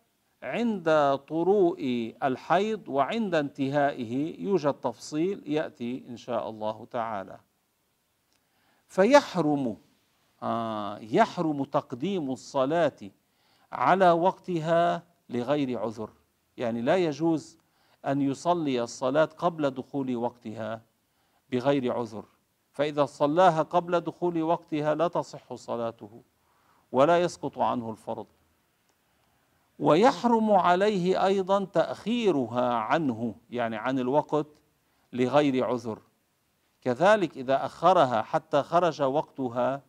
عند 0.43 1.19
طروء 1.27 2.15
الحيض 2.23 2.89
وعند 2.89 3.35
انتهائه. 3.35 4.43
يوجد 4.43 4.73
تفصيل 4.73 5.43
يأتي 5.45 6.03
إن 6.09 6.17
شاء 6.17 6.49
الله 6.49 6.87
تعالى. 6.91 7.39
فيحرم 8.87 9.77
آه 10.43 10.97
يحرم 10.99 11.63
تقديم 11.63 12.31
الصلاة 12.31 12.99
على 13.71 14.11
وقتها 14.11 15.03
لغير 15.29 15.79
عذر. 15.79 16.09
يعني 16.57 16.81
لا 16.81 16.95
يجوز 16.97 17.58
أن 18.05 18.21
يصلي 18.21 18.83
الصلاة 18.83 19.25
قبل 19.25 19.69
دخول 19.69 20.15
وقتها 20.15 20.81
بغير 21.51 21.93
عذر. 21.93 22.25
فإذا 22.71 23.05
صلاها 23.05 23.61
قبل 23.61 23.99
دخول 23.99 24.41
وقتها 24.43 24.95
لا 24.95 25.07
تصح 25.07 25.53
صلاته 25.53 26.23
ولا 26.91 27.21
يسقط 27.21 27.59
عنه 27.59 27.89
الفرض. 27.91 28.27
ويحرم 29.79 30.51
عليه 30.51 31.25
أيضا 31.25 31.65
تأخيرها 31.65 32.73
عنه 32.73 33.35
يعني 33.49 33.75
عن 33.75 33.99
الوقت 33.99 34.47
لغير 35.13 35.65
عذر. 35.65 35.99
كذلك 36.81 37.37
إذا 37.37 37.65
أخرها 37.65 38.21
حتى 38.21 38.63
خرج 38.63 39.01
وقتها 39.01 39.81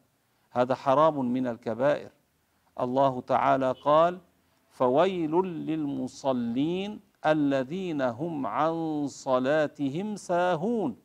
هذا 0.50 0.74
حرام 0.74 1.32
من 1.32 1.46
الكبائر. 1.46 2.10
الله 2.80 3.20
تعالى 3.20 3.72
قال 3.72 4.20
فويل 4.68 5.30
للمصلين 5.42 7.09
الذين 7.26 8.02
هم 8.02 8.46
عن 8.46 9.06
صلاتهم 9.08 10.16
ساهون. 10.16 10.96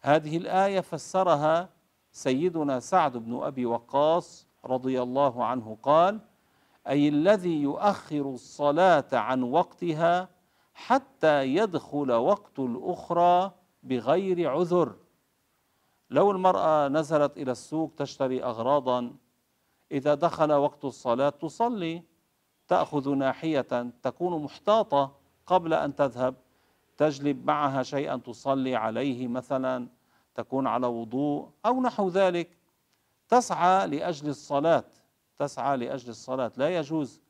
هذه 0.00 0.36
الآية 0.36 0.80
فسرها 0.80 1.68
سيدنا 2.12 2.80
سعد 2.80 3.16
بن 3.16 3.42
أبي 3.42 3.66
وقاص 3.66 4.46
رضي 4.64 5.02
الله 5.02 5.44
عنه 5.44 5.78
قال 5.82 6.20
أي 6.88 7.08
الذي 7.08 7.62
يؤخر 7.62 8.20
الصلاة 8.20 9.08
عن 9.12 9.42
وقتها 9.42 10.28
حتى 10.74 11.44
يدخل 11.44 12.12
وقت 12.12 12.58
الأخرى 12.58 13.52
بغير 13.82 14.50
عذر. 14.50 14.96
لو 16.10 16.30
المرأة 16.30 16.88
نزلت 16.88 17.38
إلى 17.38 17.52
السوق 17.52 17.92
تشتري 17.96 18.44
أغراضا 18.44 19.16
إذا 19.92 20.14
دخل 20.14 20.52
وقت 20.52 20.84
الصلاة 20.84 21.28
تصلي. 21.28 22.02
تأخذ 22.68 23.14
ناحية 23.14 23.90
تكون 24.02 24.42
محتاطة 24.42 25.16
قبل 25.46 25.74
أن 25.74 25.96
تذهب 25.96 26.34
تجلب 26.96 27.46
معها 27.46 27.82
شيئا 27.82 28.16
تصلي 28.16 28.76
عليه 28.76 29.28
مثلا 29.28 29.88
تكون 30.34 30.66
على 30.66 30.86
وضوء 30.86 31.50
أو 31.66 31.80
نحو 31.80 32.08
ذلك. 32.08 32.58
تسعى 33.28 33.86
لأجل 33.86 34.28
الصلاة 34.28 34.84
تسعى 35.36 35.76
لأجل 35.76 36.10
الصلاة. 36.10 36.52
لا 36.56 36.78
يجوز 36.78 37.20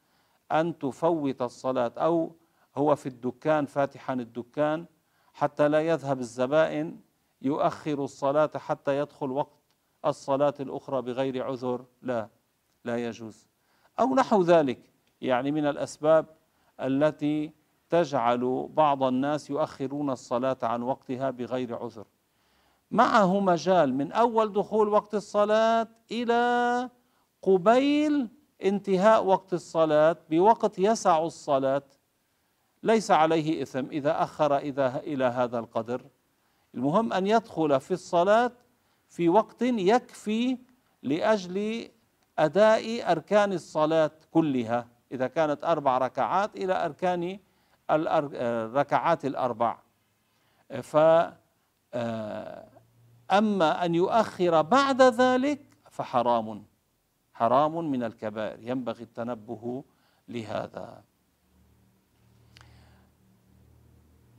أن 0.52 0.78
تفوت 0.78 1.42
الصلاة 1.42 1.92
أو 1.96 2.32
هو 2.76 2.96
في 2.96 3.06
الدكان 3.06 3.66
فاتحا 3.66 4.14
الدكان 4.14 4.86
حتى 5.34 5.68
لا 5.68 5.80
يذهب 5.80 6.20
الزبائن 6.20 7.00
يؤخر 7.42 8.04
الصلاة 8.04 8.50
حتى 8.56 8.98
يدخل 8.98 9.30
وقت 9.30 9.62
الصلاة 10.06 10.54
الأخرى 10.60 11.02
بغير 11.02 11.44
عذر. 11.44 11.84
لا 12.02 12.28
لا 12.84 13.06
يجوز. 13.08 13.48
أو 14.00 14.14
نحو 14.14 14.42
ذلك. 14.42 14.91
يعني 15.22 15.50
من 15.50 15.66
الأسباب 15.66 16.26
التي 16.80 17.52
تجعل 17.90 18.68
بعض 18.70 19.02
الناس 19.02 19.50
يؤخرون 19.50 20.10
الصلاة 20.10 20.58
عن 20.62 20.82
وقتها 20.82 21.30
بغير 21.30 21.76
عذر. 21.76 22.06
معه 22.90 23.40
مجال 23.40 23.94
من 23.94 24.12
أول 24.12 24.52
دخول 24.52 24.88
وقت 24.88 25.14
الصلاة 25.14 25.88
إلى 26.10 26.90
قبيل 27.42 28.28
انتهاء 28.62 29.24
وقت 29.24 29.52
الصلاة 29.52 30.16
بوقت 30.30 30.78
يسع 30.78 31.22
الصلاة. 31.24 31.82
ليس 32.82 33.10
عليه 33.10 33.62
إثم 33.62 33.86
إذا 33.86 34.22
أخر 34.22 34.56
إذا 34.56 34.96
إلى 34.96 35.24
هذا 35.24 35.58
القدر. 35.58 36.02
المهم 36.74 37.12
أن 37.12 37.26
يدخل 37.26 37.80
في 37.80 37.90
الصلاة 37.90 38.52
في 39.08 39.28
وقت 39.28 39.62
يكفي 39.62 40.58
لأجل 41.02 41.88
أداء 42.38 43.12
أركان 43.12 43.52
الصلاة 43.52 44.10
كلها. 44.30 44.88
إذا 45.12 45.26
كانت 45.26 45.64
أربع 45.64 45.98
ركعات 45.98 46.56
إلى 46.56 46.84
أركان 46.84 47.38
الركعات 47.90 49.24
الأربع. 49.24 49.78
ف 50.82 50.96
آه، 51.94 52.68
أما 53.30 53.84
أن 53.84 53.94
يؤخر 53.94 54.62
بعد 54.62 55.02
ذلك 55.02 55.60
فحرام 55.90 56.64
حرام 57.34 57.90
من 57.90 58.02
الكبائر. 58.02 58.58
ينبغي 58.60 59.02
التنبه 59.02 59.84
لهذا. 60.28 61.02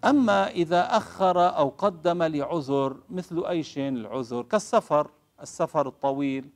أما 0.05 0.47
إذا 0.47 0.97
أخر 0.97 1.57
أو 1.57 1.69
قدم 1.69 2.23
لعذر 2.23 2.97
مثل 3.09 3.45
أي 3.45 3.63
شيء 3.63 3.89
العذر 3.89 4.41
كالسفر 4.41 5.12
السفر 5.41 5.88
الطويل 5.88 6.49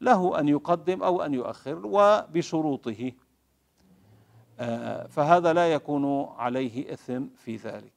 له 0.00 0.40
أن 0.40 0.48
يقدم 0.48 1.02
أو 1.02 1.22
أن 1.22 1.34
يؤخر 1.34 1.80
وبشروطه. 1.84 3.12
فهذا 5.08 5.52
لا 5.52 5.72
يكون 5.72 6.34
عليه 6.36 6.92
إثم 6.92 7.24
في 7.36 7.56
ذلك. 7.56 7.92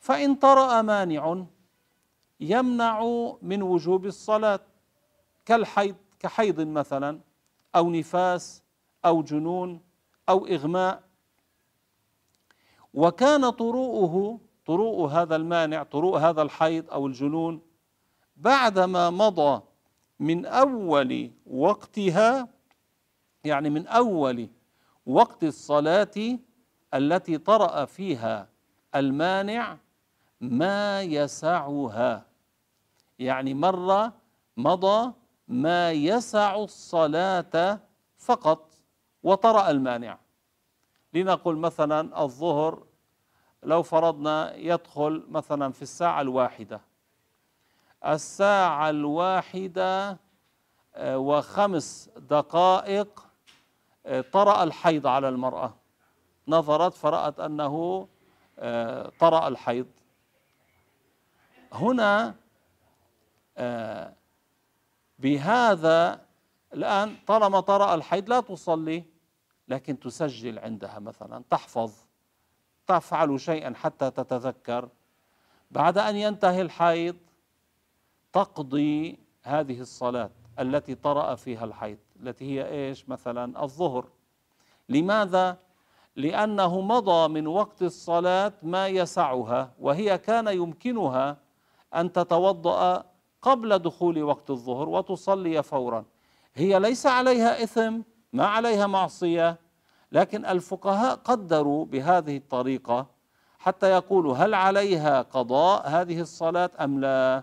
فإن 0.00 0.34
طرأ 0.34 0.82
مانع 0.82 1.44
يمنع 2.40 3.04
من 3.42 3.62
وجوب 3.62 4.06
الصلاة 4.06 4.60
كالحيض 5.46 5.96
كحيض 6.20 6.60
مثلا 6.60 7.20
أو 7.76 7.90
نفاس 7.90 8.62
أو 9.04 9.22
جنون 9.22 9.80
أو 10.28 10.46
إغماء. 10.46 11.02
وكان 12.94 13.50
طروؤه 13.50 14.40
طروء 14.66 15.06
هذا 15.06 15.36
المانع 15.36 15.82
طروء 15.82 16.18
هذا 16.18 16.42
الحيض 16.42 16.90
أو 16.90 17.06
الجنون 17.06 17.60
بعدما 18.36 19.10
مضى 19.10 19.62
من 20.20 20.46
أول 20.46 21.30
وقتها 21.46 22.48
يعني 23.44 23.70
من 23.70 23.86
أول 23.86 24.48
وقت 25.06 25.44
الصلاة 25.44 26.38
التي 26.94 27.38
طرأ 27.38 27.84
فيها 27.84 28.48
المانع 28.94 29.76
ما 30.40 31.02
يسعها. 31.02 32.26
يعني 33.18 33.54
مرة 33.54 34.12
مضى 34.56 35.12
ما 35.48 35.92
يسع 35.92 36.54
الصلاة 36.54 37.80
فقط 38.18 38.72
وطرأ 39.22 39.70
المانع. 39.70 40.18
لنقل 41.14 41.56
مثلا 41.56 42.22
الظهر 42.22 42.82
لو 43.62 43.82
فرضنا 43.82 44.54
يدخل 44.54 45.24
مثلا 45.28 45.72
في 45.72 45.82
الساعة 45.82 46.20
الواحدة. 46.20 46.80
الساعة 48.06 48.90
الواحدة 48.90 50.18
آه، 50.94 51.18
وخمس 51.18 52.10
دقائق 52.16 53.26
طرأ 54.32 54.62
الحيض 54.62 55.06
على 55.06 55.28
المرأة. 55.28 55.74
نظرت 56.48 56.94
فرأت 56.94 57.40
أنه 57.40 58.08
آه، 58.58 59.12
طرأ 59.20 59.48
الحيض. 59.48 59.86
هنا 61.72 62.34
بهذا 65.18 66.20
الآن 66.74 67.16
طالما 67.26 67.60
طرأ 67.60 67.94
الحيض 67.94 68.28
لا 68.28 68.40
تصلي 68.40 69.04
لكن 69.68 70.00
تسجل 70.00 70.58
عندها 70.58 70.98
مثلا 70.98 71.44
تحفظ 71.50 71.92
تفعل 72.86 73.40
شيئا 73.40 73.74
حتى 73.76 74.10
تتذكر. 74.10 74.88
بعد 75.70 75.98
أن 75.98 76.16
ينتهي 76.16 76.62
الحيض 76.62 77.16
تقضي 78.32 79.18
هذه 79.42 79.80
الصلاة 79.80 80.30
التي 80.58 80.94
طرأ 80.94 81.34
فيها 81.34 81.64
الحيض. 81.64 81.98
التي 82.22 82.44
هي 82.44 82.68
إيش؟ 82.68 83.08
مثلا 83.08 83.62
الظهر. 83.62 84.06
لماذا؟ 84.88 85.58
لأنه 86.16 86.80
مضى 86.80 87.28
من 87.28 87.46
وقت 87.46 87.82
الصلاة 87.82 88.52
ما 88.62 88.88
يسعها 88.88 89.72
وهي 89.80 90.18
كان 90.18 90.48
يمكنها 90.48 91.36
أن 91.94 92.12
تتوضأ 92.12 93.04
قبل 93.42 93.78
دخول 93.78 94.22
وقت 94.22 94.50
الظهر 94.50 94.88
وتصلي 94.88 95.62
فورا. 95.62 96.04
هي 96.54 96.78
ليس 96.78 97.06
عليها 97.06 97.62
إثم 97.62 98.00
ما 98.32 98.46
عليها 98.46 98.86
معصية 98.86 99.58
لكن 100.12 100.46
الفقهاء 100.46 101.14
قدروا 101.14 101.84
بهذه 101.84 102.36
الطريقة 102.36 103.06
حتى 103.58 103.90
يقولوا 103.90 104.36
هل 104.36 104.54
عليها 104.54 105.22
قضاء 105.22 105.88
هذه 105.88 106.20
الصلاة 106.20 106.70
أم 106.80 107.00
لا؟ 107.00 107.42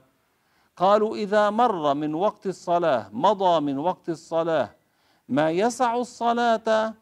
قالوا 0.79 1.15
إذا 1.15 1.49
مر 1.49 1.93
من 1.93 2.13
وقت 2.15 2.47
الصلاة 2.47 3.09
مضى 3.11 3.59
من 3.59 3.77
وقت 3.77 4.09
الصلاة 4.09 4.69
ما 5.29 5.51
يسع 5.51 5.95
الصلاة 5.95 6.93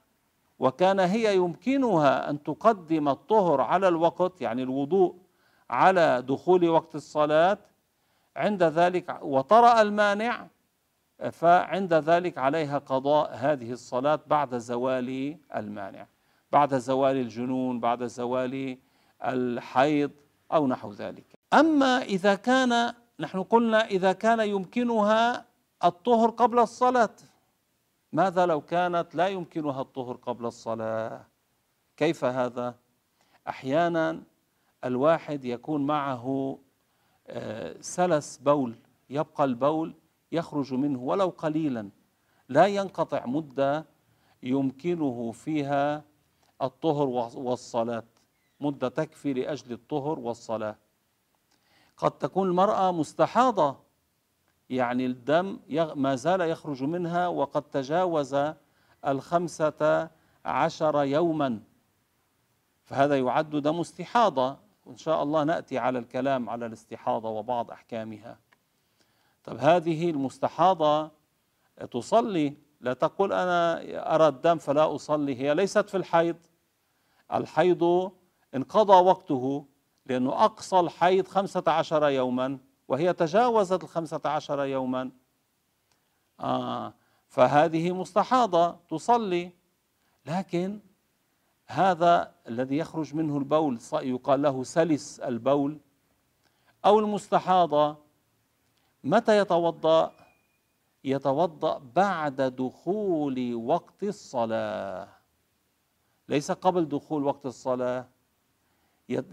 وكان 0.59 0.99
هي 0.99 1.35
يمكنها 1.35 2.29
أن 2.29 2.43
تقدم 2.43 3.09
الطهر 3.09 3.61
على 3.61 3.87
الوقت 3.87 4.41
يعني 4.41 4.63
الوضوء 4.63 5.15
على 5.69 6.23
دخول 6.27 6.69
وقت 6.69 6.95
الصلاة 6.95 7.57
عند 8.35 8.63
ذلك 8.63 9.19
وطرأ 9.21 9.81
المانع 9.81 10.47
فعند 11.31 11.93
ذلك 11.93 12.37
عليها 12.37 12.77
قضاء 12.77 13.35
هذه 13.35 13.71
الصلاة 13.71 14.19
بعد 14.27 14.57
زوال 14.57 15.37
المانع 15.55 16.07
بعد 16.51 16.77
زوال 16.77 17.15
الجنون 17.15 17.79
بعد 17.79 18.05
زوال 18.05 18.77
الحيض 19.23 20.11
أو 20.53 20.67
نحو 20.67 20.91
ذلك. 20.91 21.25
أما 21.53 22.01
إذا 22.01 22.35
كان 22.35 22.93
نحن 23.19 23.43
قلنا 23.43 23.85
إذا 23.85 24.13
كان 24.13 24.39
يمكنها 24.39 25.45
الطهر 25.83 26.29
قبل 26.29 26.59
الصلاة. 26.59 27.15
ماذا 28.13 28.45
لو 28.45 28.61
كانت 28.61 29.15
لا 29.15 29.27
يمكنها 29.27 29.81
الطهر 29.81 30.15
قبل 30.15 30.45
الصلاة؟ 30.45 31.25
كيف 31.97 32.25
هذا؟ 32.25 32.75
أحيانا 33.47 34.23
الواحد 34.85 35.45
يكون 35.45 35.85
معه 35.85 36.57
آه، 37.27 37.75
سلس 37.81 38.37
بول 38.37 38.75
يبقى 39.09 39.43
البول 39.43 39.93
يخرج 40.31 40.73
منه 40.73 40.99
ولو 40.99 41.29
قليلا. 41.29 41.89
لا 42.49 42.65
ينقطع 42.65 43.25
مدة 43.25 43.85
يمكنه 44.43 45.31
فيها 45.31 46.03
الطهر 46.61 47.07
والصلاة. 47.37 48.03
مدة 48.59 48.89
تكفي 48.89 49.33
لأجل 49.33 49.71
الطهر 49.71 50.19
والصلاة. 50.19 50.75
قد 51.97 52.11
تكون 52.11 52.47
المرأة 52.47 52.91
مستحاضة. 52.91 53.75
يعني 54.69 55.05
الدم 55.05 55.59
ما 55.95 56.15
زال 56.15 56.41
يخرج 56.41 56.83
منها 56.83 57.27
وقد 57.27 57.61
تجاوز 57.61 58.37
الخمسة 59.07 60.09
عشر 60.45 61.03
يوما. 61.03 61.59
فهذا 62.83 63.19
يعد 63.19 63.49
دم 63.49 63.79
استحاضة. 63.79 64.57
وإن 64.85 64.97
شاء 64.97 65.23
الله 65.23 65.43
نأتي 65.43 65.77
على 65.77 65.99
الكلام 65.99 66.49
على 66.49 66.65
الاستحاضة 66.65 67.29
وبعض 67.29 67.71
أحكامها. 67.71 68.39
طب 69.43 69.57
هذه 69.57 70.09
المستحاضة 70.09 71.11
تصلي؟ 71.91 72.53
لا 72.81 72.93
تقول 72.93 73.33
أنا 73.33 73.81
أرى 74.15 74.27
الدم 74.27 74.57
فلا 74.57 74.95
أصلي 74.95 75.35
هي 75.35 75.55
ليست 75.55 75.89
في 75.89 75.97
الحيض. 75.97 76.35
الحيض 77.33 78.11
انقضى 78.55 78.93
وقته 78.93 79.65
لأنه 80.09 80.45
أقصى 80.45 80.79
الحيض 80.79 81.27
خمسة 81.27 81.63
عشر 81.67 82.09
يوما 82.09 82.57
وهي 82.87 83.13
تجاوزت 83.13 83.83
الخمسة 83.83 84.21
عشر 84.25 84.65
يوما. 84.65 85.11
آه 86.39 86.93
فهذه 87.27 87.91
مستحاضة 87.91 88.75
تصلي. 88.89 89.51
لكن 90.25 90.79
هذا 91.67 92.31
الذي 92.47 92.77
يخرج 92.77 93.15
منه 93.15 93.37
البول 93.37 93.79
يقال 93.93 94.41
له 94.41 94.63
سلس 94.63 95.19
البول 95.19 95.77
أو 96.85 96.99
المستحاضة 96.99 97.97
متى 99.03 99.37
يتوضأ؟ 99.37 100.11
يتوضأ 101.03 101.81
بعد 101.95 102.41
دخول 102.41 103.55
وقت 103.55 104.03
الصلاة. 104.03 105.07
ليس 106.29 106.51
قبل 106.51 106.89
دخول 106.89 107.23
وقت 107.23 107.45
الصلاة. 107.45 108.07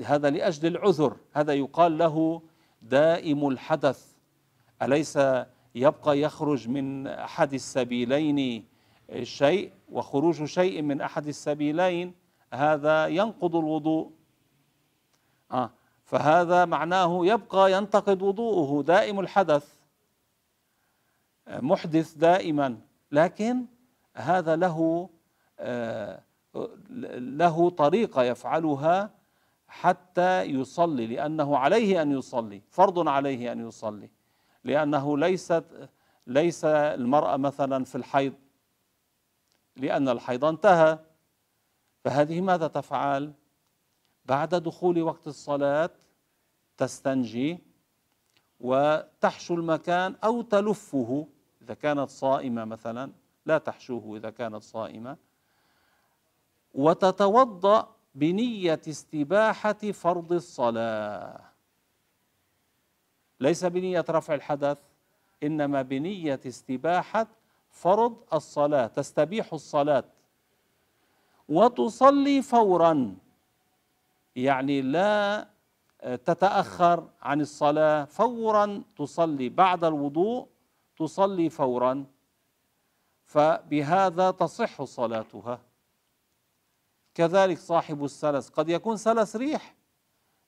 هذا 0.05 0.31
لأجل 0.31 0.67
العذر. 0.67 1.17
هذا 1.33 1.53
يقال 1.55 1.99
له 1.99 2.43
دائم 2.83 3.49
الحدث. 3.49 4.15
أليس 4.83 5.19
يبقى 5.75 6.21
يخرج 6.21 6.69
من 6.69 7.07
أحد 7.07 7.55
السبيلين 7.55 8.65
شيء 9.23 9.73
وخروج 9.89 10.45
شيء 10.45 10.83
من 10.83 11.01
أحد 11.01 11.27
السبيلين؟ 11.27 12.15
هذا 12.55 13.07
ينقض 13.07 13.57
الوضوء. 13.57 14.11
آه 15.53 15.71
فهذا 16.05 16.65
معناه 16.65 17.27
يبقى 17.27 17.73
ينتقد 17.73 18.23
وضوءه. 18.23 18.83
دائم 18.83 19.21
الحدث. 19.21 19.75
محدث 21.49 22.15
دائما. 22.15 22.79
لكن 23.13 23.67
هذا 24.17 24.57
له 24.57 25.09
آه، 25.59 26.23
له 27.19 27.71
طريقة 27.71 28.23
يفعلها 28.23 29.11
حتى 29.81 30.43
يصلي 30.43 31.07
لأنه 31.07 31.59
عليه 31.59 32.03
أن 32.03 32.19
يصلي 32.19 32.63
فرض 32.71 33.09
عليه 33.09 33.53
أن 33.53 33.69
يصلي 33.69 34.11
لأنه 34.65 35.19
ليست 35.19 35.65
ليس 36.27 36.65
المرأة 36.65 37.37
مثلا 37.37 37.85
في 37.85 37.95
الحيض 37.95 38.33
لأن 39.77 40.09
الحيض 40.09 40.45
انتهى. 40.45 40.99
فهذه 42.05 42.41
ماذا 42.41 42.67
تفعل؟ 42.67 43.33
بعد 44.25 44.55
دخول 44.55 45.03
وقت 45.03 45.27
الصلاة 45.27 45.91
تستنجي 46.77 47.59
وتحشو 48.61 49.55
المكان 49.55 50.17
أو 50.25 50.43
تلفه 50.43 51.27
إذا 51.63 51.75
كانت 51.75 52.11
صائمة 52.11 52.65
مثلا 52.65 53.13
لا 53.47 53.59
تحشوه 53.59 54.17
إذا 54.17 54.31
كانت 54.31 54.63
صائمة 54.63 55.17
وتتوضأ 56.75 57.95
بنية 58.15 58.81
استباحة 58.89 59.73
فرض 59.73 60.33
الصلاة. 60.33 61.41
ليس 63.41 63.65
بنية 63.65 64.05
رفع 64.11 64.35
الحدث 64.35 64.79
إنما 65.43 65.83
بنية 65.83 66.41
استباحة 66.47 67.27
فرض 67.71 68.17
الصلاة 68.33 68.87
تستبيح 68.87 69.53
الصلاة. 69.53 70.05
وتصلي 71.49 72.43
فورا 72.43 73.17
يعني 74.37 74.83
لا 74.83 75.49
تتأخر 76.03 77.09
عن 77.23 77.41
الصلاة 77.41 78.05
فورا 78.05 78.83
تصلي. 78.97 79.49
بعد 79.49 79.85
الوضوء 79.85 80.49
تصلي 80.97 81.51
فورا 81.51 82.05
فبهذا 83.25 84.31
تصح 84.31 84.83
صلاتها. 84.83 85.61
كذلك 87.15 87.59
صاحب 87.59 88.05
السلس 88.05 88.49
قد 88.49 88.69
يكون 88.69 88.97
سلس 88.97 89.37
ريح 89.37 89.75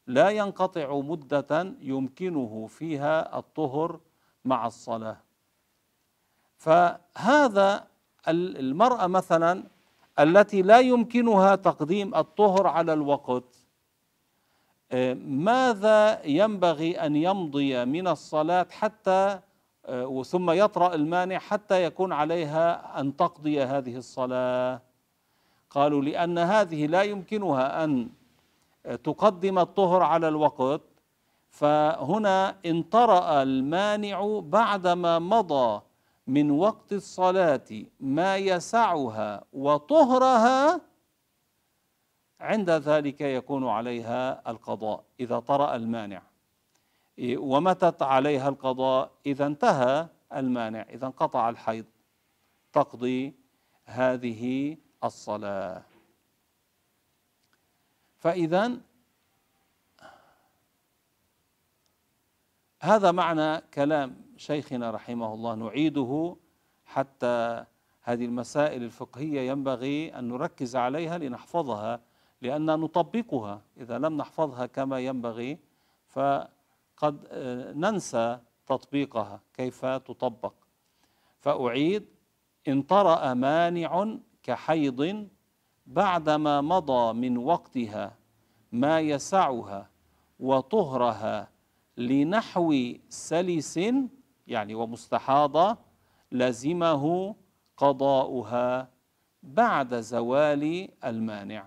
لا 0.07 0.31
ينقطع 0.31 0.99
مدة 0.99 1.75
يمكنه 1.81 2.67
فيها 2.67 3.39
الطهر 3.39 4.01
مع 4.45 4.67
الصلاة. 4.67 5.17
فهذا 6.59 7.87
المرأة 8.29 9.07
مثلا 9.07 9.65
التي 10.19 10.63
لا 10.63 10.81
يمكنها 10.81 11.55
تقديم 11.55 12.15
الطهر 12.15 12.67
على 12.67 12.93
الوقت 12.93 13.45
آه، 14.93 15.15
ماذا 15.15 16.27
ينبغي 16.27 17.01
أن 17.01 17.17
يمضي 17.17 17.85
من 17.85 18.09
الصلاة 18.09 18.67
حتى 18.71 19.41
آه، 19.87 20.23
ثم 20.23 20.51
يطرأ 20.51 20.95
المانع 20.95 21.39
حتى 21.39 21.85
يكون 21.85 22.13
عليها 22.13 23.01
أن 23.01 23.17
تقضي 23.17 23.63
هذه 23.63 23.97
الصلاة؟ 23.97 24.81
قالوا 25.77 26.03
لأن 26.03 26.39
هذه 26.39 26.87
لا 26.87 27.03
يمكنها 27.03 27.85
أن 27.85 28.09
تقدم 29.05 29.59
الطهر 29.59 30.03
على 30.03 30.29
الوقت 30.29 30.81
فهنا 31.51 32.57
انطرأ 32.67 33.43
المانع 33.43 34.41
بعدما 34.45 35.19
مضى 35.19 35.83
من 36.27 36.51
وقت 36.51 36.93
الصلاة 36.93 37.69
ما 38.01 38.37
يسعها 38.37 39.45
وطهرها 39.53 40.81
عند 42.41 42.71
ذلك 42.71 43.21
يكون 43.21 43.69
عليها 43.69 44.51
القضاء 44.51 45.05
إذا 45.21 45.39
طرأ 45.39 45.77
المانع. 45.77 46.23
ومتت 47.37 48.03
عليها 48.03 48.49
القضاء 48.49 49.11
إذا 49.27 49.47
انتهى 49.47 50.07
المانع 50.35 50.83
إذا 50.91 51.07
انقطع 51.07 51.49
الحيض. 51.49 51.85
تقضي 52.73 53.35
هذه 53.85 54.77
الصلاة. 55.07 55.83
فإذا 58.19 58.81
هذا 62.81 63.13
معنى 63.13 63.61
كلام 63.61 64.17
شيخنا 64.37 64.91
رحمه 64.91 65.35
الله. 65.35 65.55
نعيده 65.55 66.37
حتى 66.87 67.65
هذه 68.03 68.25
المسائل 68.25 68.83
الفقهية 68.83 69.51
ينبغي 69.51 70.19
أن 70.19 70.29
نركز 70.29 70.77
عليها 70.77 71.19
لنحفظها 71.19 72.01
لأن 72.43 72.67
نطبقها. 72.67 73.63
إذا 73.77 73.99
لم 73.99 74.17
نحفظها 74.17 74.67
كما 74.67 75.01
ينبغي 75.01 75.59
فقد 76.09 77.29
ننسى 77.77 78.39
تطبيقها 78.67 79.41
كيف 79.55 79.85
تطبق. 79.85 80.55
فأعيد 81.41 82.07
إن 82.69 82.83
طرأ 82.83 83.35
مانع 83.35 84.17
كحيض 84.47 85.29
بعدما 85.87 86.61
مضى 86.61 87.13
من 87.13 87.39
وقتها 87.39 88.17
ما 88.73 89.01
يسعها 89.01 89.91
وطهرها 90.41 91.49
لنحو 91.97 92.75
سلس 93.09 93.81
يعني 94.47 94.75
ومستحاضة 94.75 95.77
لزمه 96.33 97.35
قضاؤها 97.77 98.89
بعد 99.43 99.95
زوال 99.95 100.89
المانع. 101.05 101.67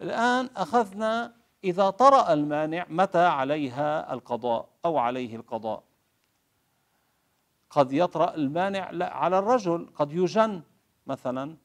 الآن 0.00 0.50
أخذنا 0.56 1.34
إذا 1.64 1.90
طرأ 1.90 2.32
المانع 2.32 2.86
متى 2.88 3.26
عليها 3.26 4.12
القضاء 4.12 4.68
أو 4.84 4.98
عليه 4.98 5.36
القضاء؟ 5.36 5.82
قد 7.70 7.92
يطرأ 7.92 8.34
المانع 8.34 8.90
على 9.02 9.38
الرجل 9.38 9.88
قد 9.94 10.12
يجن. 10.12 10.62
مثلا 11.06 11.56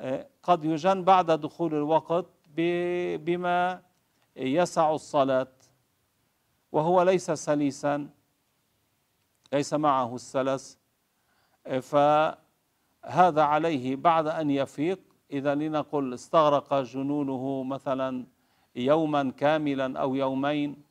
آه، 0.00 0.26
قد 0.42 0.64
يجن 0.64 1.04
بعد 1.04 1.30
دخول 1.30 1.74
الوقت 1.74 2.26
بما 3.18 3.82
يسع 4.36 4.94
الصلاة 4.94 5.52
وهو 6.72 7.02
ليس 7.02 7.30
سليسا 7.30 8.08
ليس 9.52 9.74
معه 9.74 10.14
السلس 10.14 10.78
آه، 11.66 11.78
فهذا 11.78 13.42
عليه 13.42 13.96
بعد 13.96 14.26
أن 14.26 14.50
يفيق. 14.50 15.00
إذا 15.32 15.54
لنقل 15.54 16.14
استغرق 16.14 16.74
جنونه 16.74 17.62
مثلا 17.62 18.26
يوما 18.76 19.30
كاملا 19.30 20.00
أو 20.00 20.14
يومين 20.14 20.82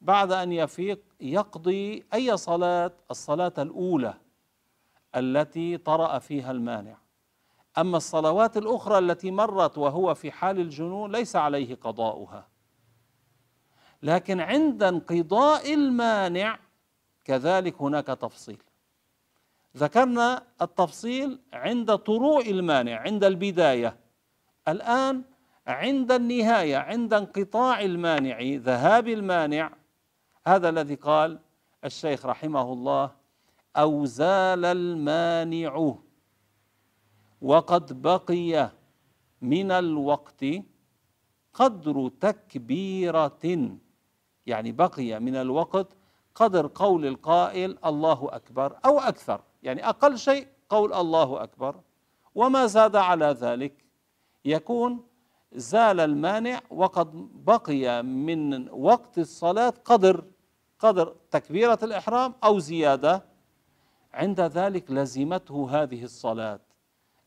بعد 0.00 0.32
أن 0.32 0.52
يفيق 0.52 1.00
يقضي 1.20 2.04
أي 2.14 2.36
صلاة؟ 2.36 2.92
الصلاة 3.10 3.52
الأولى. 3.58 4.14
التي 5.16 5.76
طرأ 5.76 6.18
فيها 6.18 6.50
المانع. 6.50 6.96
أما 7.78 7.96
الصلوات 7.96 8.56
الأخرى 8.56 8.98
التي 8.98 9.30
مرت 9.30 9.78
وهو 9.78 10.14
في 10.14 10.30
حال 10.30 10.60
الجنون 10.60 11.12
ليس 11.12 11.36
عليه 11.36 11.74
قضاؤها. 11.74 12.48
لكن 14.02 14.40
عند 14.40 14.82
انقضاء 14.82 15.74
المانع 15.74 16.58
كذلك 17.24 17.82
هناك 17.82 18.06
تفصيل. 18.06 18.62
ذكرنا 19.76 20.42
التفصيل 20.62 21.40
عند 21.52 21.96
طروع 21.96 22.40
المانع 22.40 23.00
عند 23.00 23.24
البداية. 23.24 23.96
الآن 24.68 25.22
عند 25.66 26.12
النهاية 26.12 26.76
عند 26.76 27.14
انقطاع 27.14 27.80
المانع 27.80 28.40
ذهاب 28.42 29.08
المانع. 29.08 29.72
هذا 30.46 30.68
الذي 30.68 30.94
قال 30.94 31.38
الشيخ 31.84 32.26
رحمه 32.26 32.72
الله 32.72 33.19
أو 33.76 34.04
زال 34.04 34.64
المانع. 34.64 35.94
وقد 37.42 38.02
بقي 38.02 38.70
من 39.42 39.70
الوقت 39.70 40.44
قدر 41.54 42.08
تكبيرة. 42.08 43.70
يعني 44.46 44.72
بقي 44.72 45.20
من 45.20 45.36
الوقت 45.36 45.86
قدر 46.34 46.70
قول 46.74 47.06
القائل 47.06 47.78
الله 47.84 48.28
أكبر 48.32 48.78
أو 48.84 48.98
أكثر. 48.98 49.40
يعني 49.62 49.88
أقل 49.88 50.18
شيء 50.18 50.46
قول 50.68 50.92
الله 50.92 51.42
أكبر. 51.42 51.80
وما 52.34 52.66
زاد 52.66 52.96
على 52.96 53.26
ذلك. 53.26 53.84
يكون 54.44 55.06
زال 55.52 56.00
المانع 56.00 56.60
وقد 56.70 57.10
بقي 57.44 58.02
من 58.02 58.70
وقت 58.70 59.18
الصلاة 59.18 59.74
قدر 59.84 60.24
قدر 60.78 61.16
تكبيرة 61.30 61.78
الإحرام 61.82 62.34
أو 62.44 62.58
زيادة 62.58 63.29
عند 64.14 64.40
ذلك 64.40 64.90
لزمته 64.90 65.82
هذه 65.82 66.04
الصلاة 66.04 66.60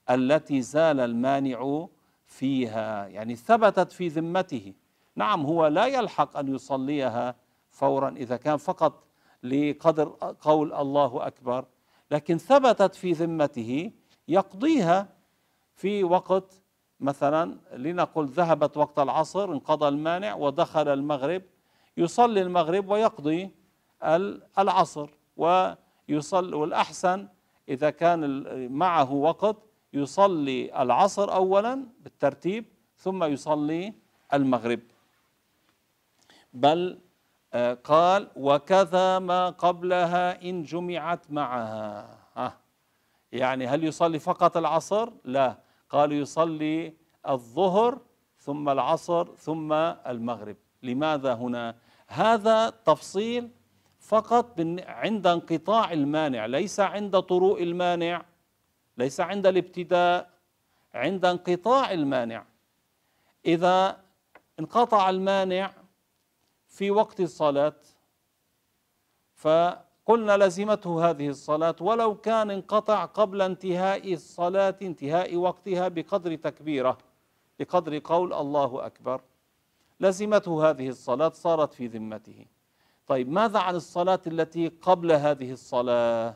التي 0.10 0.62
زال 0.62 1.00
المانع 1.00 1.88
فيها 2.26 3.08
يعني 3.08 3.36
ثبتت 3.36 3.92
في 3.92 4.08
ذمته. 4.08 4.74
نعم 5.16 5.46
هو 5.46 5.68
لا 5.68 5.86
يلحق 5.86 6.38
أن 6.38 6.56
يصليها 6.56 7.36
فورا 7.70 8.10
إذا 8.10 8.38
كان 8.38 8.58
فقط 8.58 9.04
لقدر 9.44 10.36
قول 10.42 10.74
الله 10.74 11.28
أكبر 11.28 11.66
لكن 12.12 12.38
ثبتت 12.38 12.96
في 12.96 13.12
ذمته 13.12 13.92
يقضيها 14.28 15.08
في 15.76 16.04
وقت 16.04 16.62
مثلا 17.00 17.58
لنقل 17.74 18.26
ذهبت 18.26 18.78
وقت 18.78 19.00
العصر 19.00 19.52
انقضى 19.52 19.88
المانع 19.88 20.36
ودخل 20.36 20.88
المغرب 20.88 21.42
يصلي 21.98 22.42
المغرب 22.42 22.90
ويقضي 22.90 23.52
العصر 24.60 25.10
ويصلي 26.10 26.56
والأحسن 26.56 27.28
إذا 27.70 27.90
كان 27.90 28.44
معه 28.72 29.12
وقت 29.12 29.58
يصلي 29.94 30.82
العصر 30.82 31.34
أولا 31.34 31.86
بالترتيب 32.00 32.66
ثم 32.98 33.24
يصلي 33.24 33.94
المغرب. 34.34 34.80
بل 36.54 37.00
آه، 37.54 37.74
قال 37.74 38.30
وكذا 38.36 39.20
ما 39.20 39.50
قبلها 39.50 40.50
إن 40.50 40.64
جمعت 40.64 41.32
معها. 41.32 42.20
ها 42.38 42.58
يعني 43.32 43.68
هل 43.68 43.84
يصلي 43.84 44.20
فقط 44.20 44.58
العصر؟ 44.58 45.10
لا. 45.24 45.58
قال 45.90 46.12
يصلي 46.12 46.94
الظهر 47.30 48.02
ثم 48.40 48.70
العصر 48.70 49.36
ثم 49.36 49.74
المغرب. 49.74 50.58
لماذا 50.84 51.34
هنا؟ 51.34 51.76
هذا 52.08 52.70
تفصيل 52.70 53.50
فقط 54.14 54.60
عند 54.88 55.28
انقطاع 55.28 55.94
المانع 55.94 56.46
ليس 56.46 56.80
عند 56.80 57.20
طروء 57.20 57.64
المانع 57.64 58.26
ليس 58.98 59.20
عند 59.20 59.48
الابتداء 59.48 60.30
عند 60.94 61.26
انقطاع 61.26 61.92
المانع. 61.92 62.46
إذا 63.46 64.04
انقطع 64.60 65.10
المانع 65.10 65.74
في 66.68 66.92
وقت 66.92 67.20
الصلاة 67.20 67.76
فقلنا 69.36 70.38
لزمته 70.38 71.10
هذه 71.10 71.30
الصلاة 71.30 71.76
ولو 71.82 72.16
كان 72.16 72.52
انقطع 72.52 73.06
قبل 73.06 73.42
انتهاء 73.42 74.14
الصلاة 74.14 74.76
انتهاء 74.82 75.36
وقتها 75.36 75.88
بقدر 75.88 76.36
تكبيرة 76.36 76.98
بقدر 77.60 78.02
قول 78.04 78.34
الله 78.34 78.86
أكبر 78.86 79.22
لزمته 80.00 80.70
هذه 80.70 80.90
الصلاة 80.90 81.30
صارت 81.30 81.74
في 81.74 81.88
ذمته. 81.88 82.53
طيب 83.08 83.30
ماذا 83.30 83.60
عن 83.60 83.76
الصلاة 83.76 84.22
التي 84.28 84.68
قبل 84.68 85.12
هذه 85.12 85.52
الصلاة؟ 85.52 86.36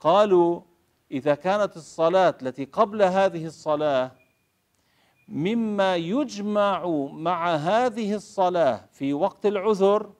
قالوا 0.00 0.60
إذا 1.10 1.34
كانت 1.34 1.76
الصلاة 1.76 2.34
التي 2.42 2.64
قبل 2.64 3.02
هذه 3.02 3.46
الصلاة 3.46 4.12
مما 5.28 5.96
يجمع 5.96 6.86
مع 7.12 7.54
هذه 7.54 8.14
الصلاة 8.14 8.88
في 8.92 9.12
وقت 9.12 9.46
العذر 9.46 10.12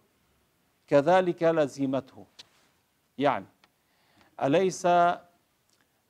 كذلك 0.86 1.42
لزمته 1.42 2.26
يعني 3.18 3.46
أليس 4.42 4.86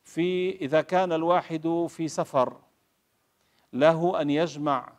في 0.05 0.57
إذا 0.61 0.81
كان 0.81 1.13
الواحد 1.13 1.87
في 1.89 2.09
سفر 2.09 2.57
له 3.73 4.21
أن 4.21 4.31
يجمع 4.31 4.93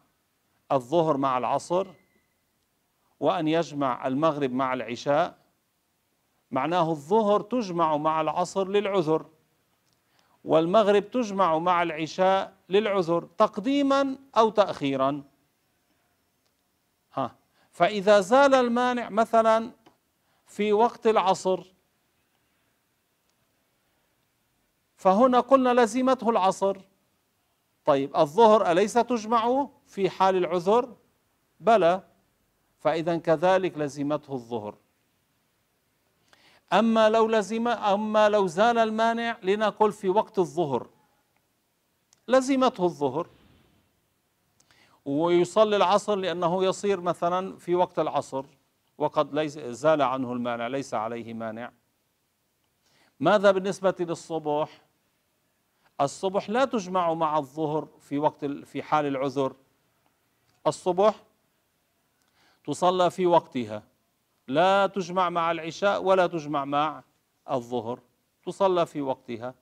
الظهر 0.72 1.18
مع 1.18 1.38
العصر؟ 1.38 1.88
وأن 3.22 3.48
يجمع 3.48 4.08
المغرب 4.08 4.52
مع 4.52 4.74
العشاء 4.74 5.38
معناه 6.52 6.92
الظهر 6.92 7.42
تجمع 7.42 7.98
مع 7.98 8.22
العصر 8.22 8.68
للعذر 8.68 9.26
والمغرب 10.44 11.12
تجمع 11.12 11.58
مع 11.58 11.84
العشاء 11.84 12.54
للعذر 12.70 13.28
تقديما 13.38 14.18
أو 14.38 14.50
تأخيرا. 14.50 15.24
ها 17.14 17.36
فإذا 17.72 18.20
زال 18.20 18.56
المانع 18.56 19.10
مثلا 19.10 19.72
في 20.48 20.74
وقت 20.74 21.08
العصر 21.08 21.74
فهنا 24.96 25.40
قلنا 25.40 25.82
لزمته 25.82 26.30
العصر. 26.30 26.78
طيب 27.86 28.16
الظهر 28.16 28.72
أليس 28.72 28.94
تجمع 28.94 29.68
في 29.88 30.10
حال 30.10 30.36
العذر؟ 30.36 30.96
بلى. 31.60 32.11
فإذا 32.82 33.18
كذلك 33.18 33.78
لزمته 33.78 34.34
الظهر. 34.34 34.76
أما 36.74 37.10
لو 37.10 37.28
لزم 37.28 37.68
أما 37.68 38.30
لو 38.30 38.48
زال 38.48 38.78
المانع 38.78 39.38
لنقل 39.44 39.92
في 39.92 40.10
وقت 40.10 40.40
الظهر. 40.40 40.88
لزمته 42.28 42.84
الظهر. 42.84 43.28
ويصلي 45.06 45.76
العصر 45.76 46.16
لأنه 46.16 46.64
يصير 46.64 47.02
مثلا 47.02 47.58
في 47.58 47.76
وقت 47.76 48.00
العصر 48.00 48.46
وقد 48.98 49.34
ليس 49.34 49.60
زال 49.60 50.02
عنه 50.02 50.34
المانع 50.34 50.68
ليس 50.68 50.94
عليه 50.94 51.34
مانع. 51.34 51.72
ماذا 53.20 53.52
بالنسبة 53.52 53.96
للصبح؟ 54.00 54.82
الصبح 56.02 56.50
لا 56.50 56.66
تجمع 56.66 57.14
مع 57.14 57.38
الظهر 57.38 57.88
في 58.00 58.18
وقت 58.18 58.46
في 58.46 58.84
حال 58.84 59.06
العذر. 59.06 59.56
الصبح 60.68 61.24
تصلى 62.64 63.12
في 63.12 63.26
وقتها. 63.26 63.84
لا 64.48 64.88
تجمع 64.88 65.30
مع 65.30 65.52
العشاء 65.52 66.04
ولا 66.04 66.28
تجمع 66.28 66.66
مع 66.66 67.04
الظهر. 67.52 68.00
تصلى 68.44 68.86
في 68.86 69.02
وقتها. 69.02 69.54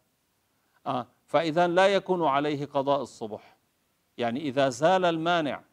آه 0.87 1.07
فإذا 1.25 1.67
لا 1.67 1.87
يكون 1.87 2.23
عليه 2.23 2.65
قضاء 2.65 3.01
الصبح. 3.01 3.57
يعني 4.17 4.39
إذا 4.39 4.69
زال 4.69 5.05
المانع 5.05 5.63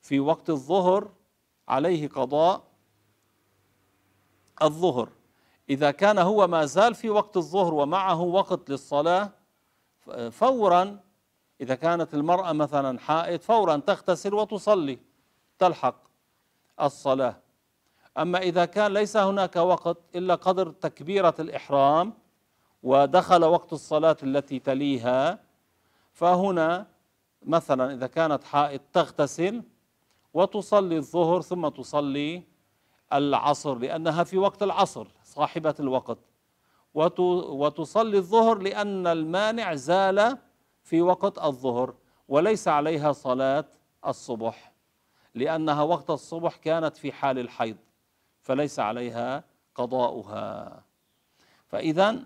في 0.00 0.20
وقت 0.20 0.50
الظهر 0.50 1.10
عليه 1.68 2.08
قضاء 2.08 2.62
الظهر. 4.62 5.08
إذا 5.70 5.90
كان 5.90 6.18
هو 6.18 6.46
ما 6.46 6.64
زال 6.64 6.94
في 6.94 7.10
وقت 7.10 7.36
الظهر 7.36 7.74
ومعه 7.74 8.20
وقت 8.20 8.70
للصلاة 8.70 9.30
فورا 10.30 11.00
إذا 11.60 11.74
كانت 11.74 12.14
المرأة 12.14 12.52
مثلا 12.52 12.98
حائط 12.98 13.42
فورا 13.42 13.76
تغتسل 13.76 14.34
وتصلي. 14.34 14.98
تلحق. 15.58 16.07
الصلاة. 16.82 17.36
أما 18.18 18.38
إذا 18.38 18.64
كان 18.64 18.92
ليس 18.92 19.16
هناك 19.16 19.56
وقت 19.56 19.96
إلا 20.14 20.34
قدر 20.34 20.70
تكبيرة 20.70 21.34
الإحرام 21.38 22.12
ودخل 22.82 23.44
وقت 23.44 23.72
الصلاة 23.72 24.16
التي 24.22 24.58
تليها 24.58 25.38
فهنا 26.12 26.86
مثلا 27.42 27.92
إذا 27.94 28.06
كانت 28.06 28.44
حائط 28.44 28.80
تغتسل 28.92 29.62
وتصلي 30.34 30.96
الظهر 30.96 31.40
ثم 31.40 31.68
تصلي 31.68 32.42
العصر 33.12 33.78
لأنها 33.78 34.24
في 34.24 34.38
وقت 34.38 34.62
العصر 34.62 35.06
صاحبة 35.24 35.74
الوقت. 35.80 36.18
وتصلي 36.94 38.16
الظهر 38.16 38.58
لأن 38.58 39.06
المانع 39.06 39.74
زال 39.74 40.38
في 40.82 41.02
وقت 41.02 41.38
الظهر 41.38 41.94
وليس 42.28 42.68
عليها 42.68 43.12
صلاة 43.12 43.64
الصبح. 44.06 44.72
لأنها 45.38 45.82
وقت 45.82 46.10
الصبح 46.10 46.56
كانت 46.56 46.96
في 46.96 47.12
حال 47.12 47.38
الحيض 47.38 47.76
فليس 48.40 48.80
عليها 48.80 49.44
قضاؤها. 49.74 50.82
فإذا 51.68 52.24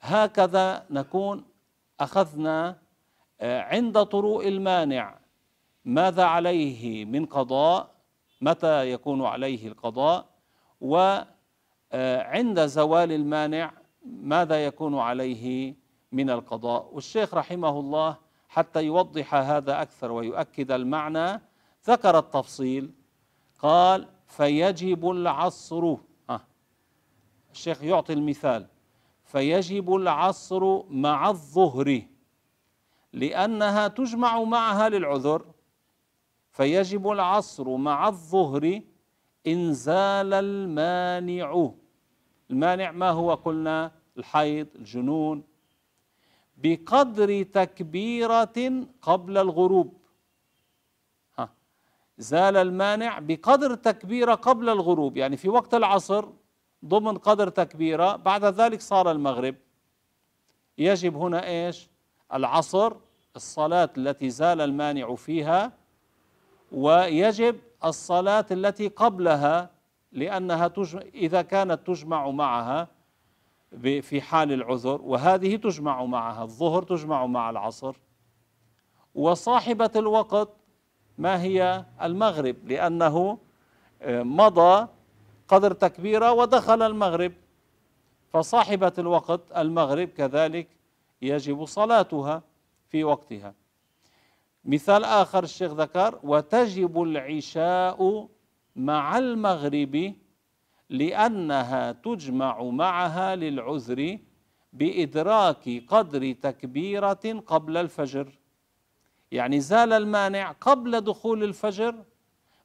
هكذا 0.00 0.86
نكون 0.90 1.44
أخذنا 2.00 2.78
آه، 3.40 3.60
عند 3.62 4.02
طروء 4.02 4.48
المانع. 4.48 5.18
ماذا 5.84 6.24
عليه 6.24 7.04
من 7.04 7.26
قضاء؟ 7.26 7.90
متى 8.40 8.90
يكون 8.90 9.24
عليه 9.24 9.68
القضاء؟ 9.68 10.26
وعند 10.80 12.58
آه، 12.58 12.66
زوال 12.66 13.12
المانع 13.12 13.72
ماذا 14.06 14.66
يكون 14.66 14.98
عليه 14.98 15.74
من 16.12 16.30
القضاء؟ 16.30 16.90
والشيخ 16.92 17.34
رحمه 17.34 17.80
الله 17.80 18.16
حتى 18.48 18.84
يوضح 18.84 19.34
هذا 19.34 19.82
أكثر 19.82 20.12
ويؤكد 20.12 20.70
المعنى 20.70 21.40
ذكر 21.86 22.18
التفصيل 22.18 22.90
قال 23.58 24.08
فيجب 24.26 25.10
العصر 25.10 25.96
الشيخ 27.52 27.82
يعطي 27.82 28.12
المثال. 28.12 28.66
فيجب 29.24 29.94
العصر 29.94 30.82
مع 30.90 31.28
الظهر 31.28 32.02
لأنها 33.12 33.88
تجمع 33.88 34.42
معها 34.42 34.88
للعذر. 34.88 35.46
فيجب 36.50 37.08
العصر 37.10 37.76
مع 37.76 38.08
الظهر 38.08 38.80
إن 39.46 39.72
زال 39.72 40.34
المانع. 40.34 41.70
المانع 42.50 42.90
ما 42.90 43.10
هو 43.10 43.34
قلنا؟ 43.34 43.92
الحيض 44.18 44.66
الجنون. 44.74 45.44
بقدر 46.56 47.42
تكبيرة 47.42 48.86
قبل 49.02 49.38
الغروب. 49.38 49.96
زال 52.18 52.56
المانع 52.56 53.18
بقدر 53.18 53.74
تكبيرة 53.74 54.34
قبل 54.34 54.68
الغروب. 54.68 55.16
يعني 55.16 55.36
في 55.36 55.48
وقت 55.48 55.74
العصر 55.74 56.28
ضمن 56.84 57.18
قدر 57.18 57.48
تكبيرة 57.48 58.16
بعد 58.16 58.44
ذلك 58.44 58.80
صار 58.80 59.10
المغرب. 59.10 59.54
يجب 60.78 61.16
هنا 61.16 61.46
إيش؟ 61.46 61.88
العصر 62.34 62.92
الصلاة 63.36 63.90
التي 63.98 64.30
زال 64.30 64.60
المانع 64.60 65.14
فيها 65.14 65.72
ويجب 66.72 67.56
الصلاة 67.84 68.46
التي 68.50 68.88
قبلها 68.88 69.70
لأنها 70.12 70.68
تجمع 70.68 71.02
إذا 71.14 71.42
كانت 71.42 71.86
تجمع 71.86 72.30
معها 72.30 72.88
في 73.82 74.20
حال 74.20 74.52
العذر 74.52 75.02
وهذه 75.02 75.56
تجمع 75.56 76.04
معها 76.04 76.42
الظهر 76.42 76.82
تجمع 76.82 77.26
مع 77.26 77.50
العصر. 77.50 77.96
وصاحبة 79.14 79.90
الوقت 79.96 80.48
ما 81.18 81.42
هي 81.42 81.84
المغرب؟ 82.02 82.56
لأنه 82.64 83.38
آه، 84.02 84.22
مضى 84.22 84.88
قدر 85.48 85.72
تكبيرة 85.72 86.32
ودخل 86.32 86.82
المغرب. 86.82 87.32
فصاحبة 88.32 88.92
الوقت 88.98 89.40
المغرب 89.56 90.08
كذلك 90.08 90.68
يجب 91.22 91.64
صلاتها 91.64 92.42
في 92.88 93.04
وقتها. 93.04 93.54
مثال 94.64 95.04
آخر 95.04 95.44
الشيخ 95.44 95.72
ذكر 95.72 96.18
وتجب 96.22 97.02
العشاء 97.02 98.28
مع 98.76 99.18
المغرب 99.18 100.14
لأنها 100.90 101.92
تجمع 101.92 102.62
معها 102.62 103.36
للعذر 103.36 104.18
بإدراك 104.72 105.82
قدر 105.88 106.32
تكبيرة 106.32 107.42
قبل 107.46 107.76
الفجر. 107.76 108.28
يعني 109.32 109.60
زال 109.60 109.92
المانع 109.92 110.52
قبل 110.52 111.00
دخول 111.00 111.44
الفجر 111.44 112.04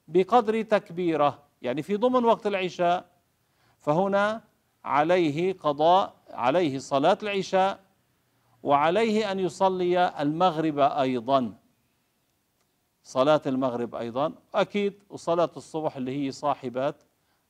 بقدر 0.08 0.62
تكبيرة 0.62 1.44
يعني 1.62 1.82
في 1.82 1.96
ضمن 1.96 2.26
وقت 2.26 2.48
العشاء 2.48 3.06
فهنا 3.78 4.42
عليه 4.84 5.54
قضاء 5.54 6.14
عليه 6.30 6.80
صلاة 6.80 7.18
العشاء 7.24 7.80
وعليه 8.64 9.32
أن 9.32 9.40
يصلي 9.40 10.22
المغرب 10.22 10.80
أيضا. 10.80 11.54
صلاة 13.04 13.42
المغرب 13.46 13.96
أيضا 13.96 14.34
أكيد 14.56 14.94
وصلاة 15.10 15.50
الصبح 15.58 15.96
اللي 15.96 16.26
هي 16.26 16.32
صاحبات 16.32 17.04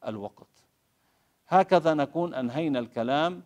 الوقت. 0.08 0.48
هكذا 1.48 1.94
نكون 1.94 2.34
أنهينا 2.34 2.80
الكلام 2.80 3.44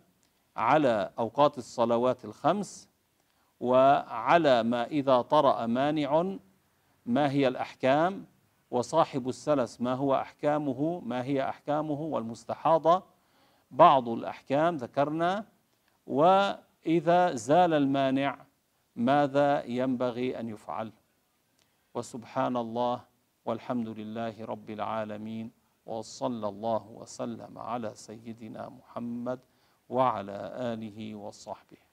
على 0.56 1.10
أوقات 1.18 1.58
الصلوات 1.58 2.24
الخمس. 2.24 2.88
وعلى 3.60 4.62
ما 4.62 4.84
إذا 4.84 5.20
طرأ 5.20 5.66
مانع 5.66 6.36
ما 7.06 7.30
هي 7.30 7.48
الأحكام؟ 7.48 8.26
وصاحب 8.70 9.28
السلس 9.28 9.80
ما 9.80 9.94
هو 9.94 10.14
أحكامه؟ 10.14 11.00
ما 11.04 11.24
هي 11.24 11.48
أحكامه؟ 11.48 12.00
والمستحاضة 12.00 13.02
بعض 13.70 14.08
الأحكام 14.08 14.76
ذكرنا. 14.76 15.44
وإذا 16.06 17.34
زال 17.34 17.74
المانع 17.74 18.38
ماذا 18.96 19.64
ينبغي 19.64 20.40
أن 20.40 20.48
يفعل؟ 20.48 20.92
وسبحان 21.94 22.56
الله 22.56 23.04
والحمد 23.44 23.88
لله 23.88 24.44
رب 24.44 24.70
العالمين 24.70 25.50
وصلى 25.86 26.48
الله 26.48 26.86
وسلم 26.86 27.58
على 27.58 27.94
سيدنا 27.94 28.68
محمد 28.68 29.40
وعلى 29.88 30.52
آله 30.72 31.14
وصحبه. 31.14 31.85